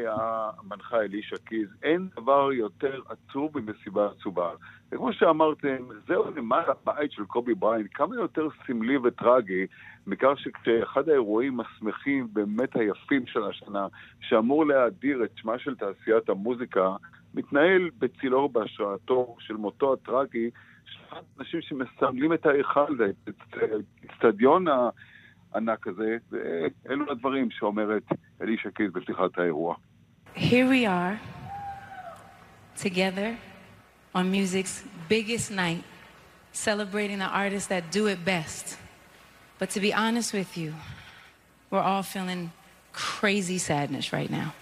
[0.09, 4.49] המנחה אלישע קיז, אין דבר יותר עצוב ממסיבה עצובה.
[4.91, 5.77] וכמו שאמרתם,
[6.07, 9.65] זהו למעלה הבית של קובי בריין, כמה יותר סמלי וטרגי
[10.07, 13.87] מכך שכשאחד האירועים השמחים, באמת היפים של השנה,
[14.19, 16.95] שאמור להאדיר את שמה של תעשיית המוזיקה,
[17.33, 20.49] מתנהל בצילו בהשראתו של מותו הטרגי
[21.38, 22.98] אנשים שמסמלים את ההיכל,
[23.28, 23.54] את
[24.02, 24.64] האצטדיון
[25.52, 28.02] הענק הזה, ואלו הדברים שאומרת
[28.42, 29.76] אלישע קיז בפתיחת האירוע.
[30.34, 31.20] Here we are,
[32.76, 33.36] together
[34.14, 35.84] on music's biggest night,
[36.52, 38.78] celebrating the artists that do it best.
[39.58, 40.74] But to be honest with you,
[41.70, 42.52] we're all feeling
[42.92, 44.54] crazy sadness right now.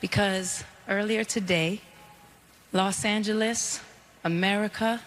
[0.00, 1.80] Because earlier today,
[2.72, 3.80] Los Angeles,
[4.24, 5.00] America,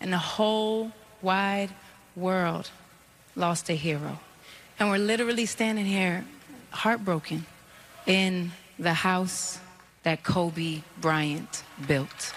[0.00, 0.90] and the whole
[1.22, 1.70] wide
[2.16, 2.70] world
[3.36, 4.18] lost a hero.
[4.78, 6.24] And we're literally standing here
[6.70, 7.46] heartbroken
[8.06, 9.58] in the house
[10.04, 12.34] that Kobe Bryant built.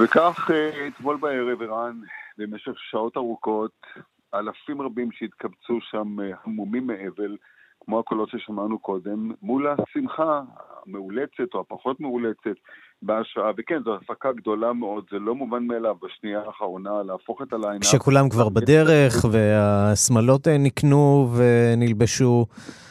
[0.00, 0.50] וכך
[0.88, 2.00] אתמול בערב, ערן,
[2.38, 3.86] במשך שעות ארוכות,
[4.34, 7.36] אלפים רבים שהתקבצו שם המומים מאבל,
[7.80, 10.42] כמו הקולות ששמענו קודם, מול השמחה
[10.86, 12.56] המאולצת או הפחות מאולצת
[13.02, 17.82] בהשראה, וכן, זו הפקה גדולה מאוד, זה לא מובן מאליו בשנייה האחרונה להפוך את הליינאפ.
[17.82, 22.46] כשכולם כבר בדרך והשמלות נקנו ונלבשו,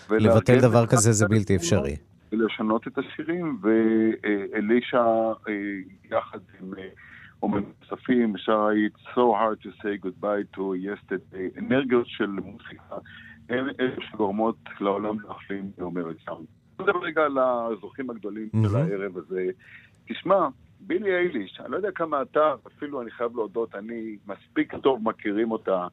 [0.09, 1.95] לבטל דבר כזה זה בלתי אפשרי.
[2.31, 5.03] ולשנות את השירים, ואלישע
[6.11, 6.73] יחד עם
[7.43, 12.95] אומנים נוספים, שרה It's so hard to say goodbye to yesterday, אנרגיות של מוזיקה,
[13.49, 16.35] הן אלה שגורמות לעולם להחלים, היא אומרת שם.
[16.79, 19.45] נדבר רגע על הזוכים הגדולים של הערב הזה.
[20.07, 20.47] תשמע,
[20.79, 25.51] בילי אייליש, אני לא יודע כמה אתה, אפילו אני חייב להודות, אני מספיק טוב מכירים
[25.51, 25.87] אותה.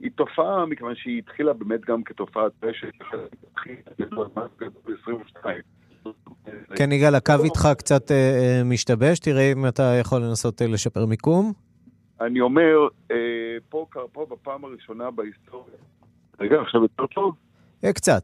[0.00, 2.92] היא תופעה, מכיוון שהיא התחילה באמת גם כתופעת רשת,
[6.76, 11.52] כן, יגאל, הקו איתך קצת אה, משתבש, תראה אם אתה יכול לנסות לשפר מיקום.
[12.20, 12.88] אני אומר,
[13.68, 15.74] פה, פה בפעם הראשונה בהיסטוריה,
[16.40, 17.34] רגע, עכשיו יותר טוב?
[17.94, 18.22] קצת.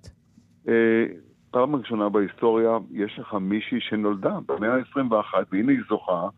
[1.54, 6.28] פעם ראשונה בהיסטוריה יש לך מישהי שנולדה במאה ה-21, והנה היא זוכה,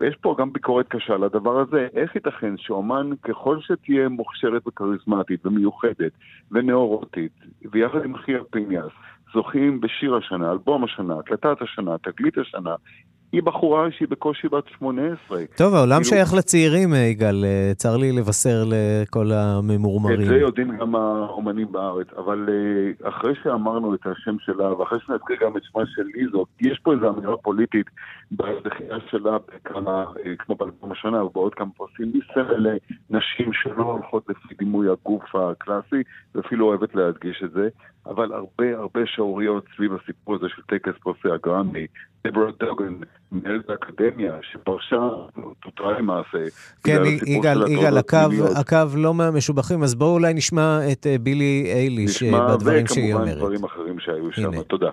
[0.00, 1.88] ויש פה גם ביקורת קשה לדבר הזה.
[1.94, 6.12] איך ייתכן שאומן, ככל שתהיה מוכשרת וכריזמטית ומיוחדת
[6.50, 7.32] ונאורוטית,
[7.72, 8.92] ויחד עם אחיה פיניאס,
[9.34, 12.74] זוכים בשיר השנה, אלבום השנה, הקלטת השנה, תגלית השנה,
[13.32, 15.38] היא בחורה שהיא בקושי בת 18.
[15.56, 16.04] טוב, העולם כאילו...
[16.04, 17.44] שייך לצעירים, יגאל.
[17.74, 20.20] צר לי לבשר לכל הממורמרים.
[20.20, 22.48] את זה יודעים גם האומנים בארץ, אבל
[23.02, 27.08] אחרי שאמרנו את השם שלה, ואחרי שנזכיר גם את שמה של ליזו, יש פה איזו
[27.08, 27.86] אמירה פוליטית
[28.32, 30.04] בזכייה שלה בכמה,
[30.38, 32.66] כמו באלבום השנה ובעוד כמה פרסים, היא סמל
[33.10, 36.02] לנשים שלא הולכות לפי דימוי הגוף הקלאסי,
[36.34, 37.68] ואפילו אוהבת להדגיש את זה,
[38.06, 41.86] אבל הרבה הרבה שעוריות סביב הסיפור הזה של טקס פרסי הגרמי.
[42.26, 42.94] דברה דוגן,
[43.32, 45.08] מנהלת האקדמיה, שפרשה,
[45.62, 46.38] פוטרה למעשה.
[46.84, 48.16] כן, יגאל, יגאל, הקו,
[48.56, 53.28] הקו לא מהמשובחים, אז בואו אולי נשמע את בילי אייליש בדברים שהיא אומרת.
[53.28, 54.62] נשמע, וכמובן דברים אחרים שהיו שם.
[54.62, 54.90] תודה.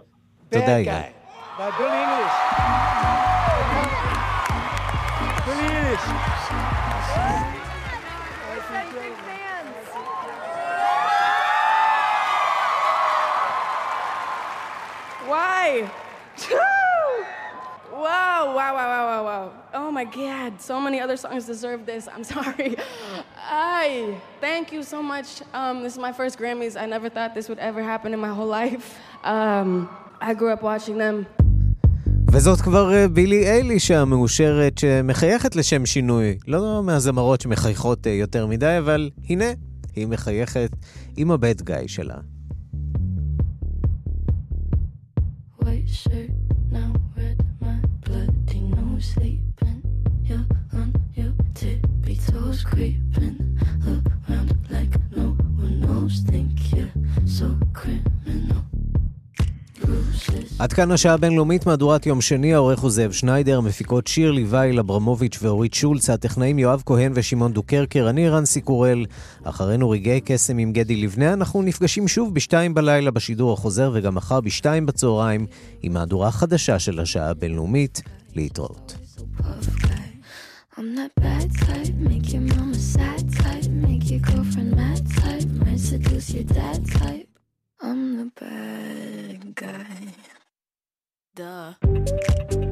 [0.49, 1.01] תודה, יגאל.
[15.29, 16.78] Why?
[18.09, 19.45] Wow, wow, wow, wow, wow.
[19.81, 22.03] Oh my God, so many other songs deserve this.
[22.13, 22.71] I'm sorry.
[23.77, 23.85] I
[24.45, 25.29] thank you so much.
[25.59, 26.73] Um, this is my first Grammys.
[26.83, 28.85] I never thought this would ever happen in my whole life.
[29.33, 29.69] Um,
[30.29, 31.25] I grew up watching them.
[32.31, 36.37] וזאת כבר בילי אייליש המאושרת שמחייכת לשם שינוי.
[36.47, 39.51] לא מהזמרות שמחייכות יותר מדי, אבל הנה,
[39.95, 40.69] היא מחייכת
[41.17, 42.15] עם הבד גאי שלה.
[60.59, 65.39] עד כאן השעה הבינלאומית, מהדורת יום שני, העורך הוא זאב שניידר, מפיקות שיר ליוואי, אברמוביץ'
[65.41, 69.05] ואורית שולץ, הטכנאים יואב כהן ושמעון דוקרקר, אני רנסי קורל.
[69.43, 74.41] אחרינו רגעי קסם עם גדי לבנה, אנחנו נפגשים שוב בשתיים בלילה בשידור החוזר, וגם מחר
[74.41, 75.45] בשתיים בצהריים,
[75.81, 78.01] עם מהדורה חדשה של השעה הבינלאומית,
[78.35, 78.95] להתראות.
[80.77, 85.81] I'm that bad type, make your mama sad type, make your girlfriend mad type, might
[85.91, 87.27] seduce your dad type.
[87.81, 90.08] I'm the bad guy.
[91.35, 92.68] Duh.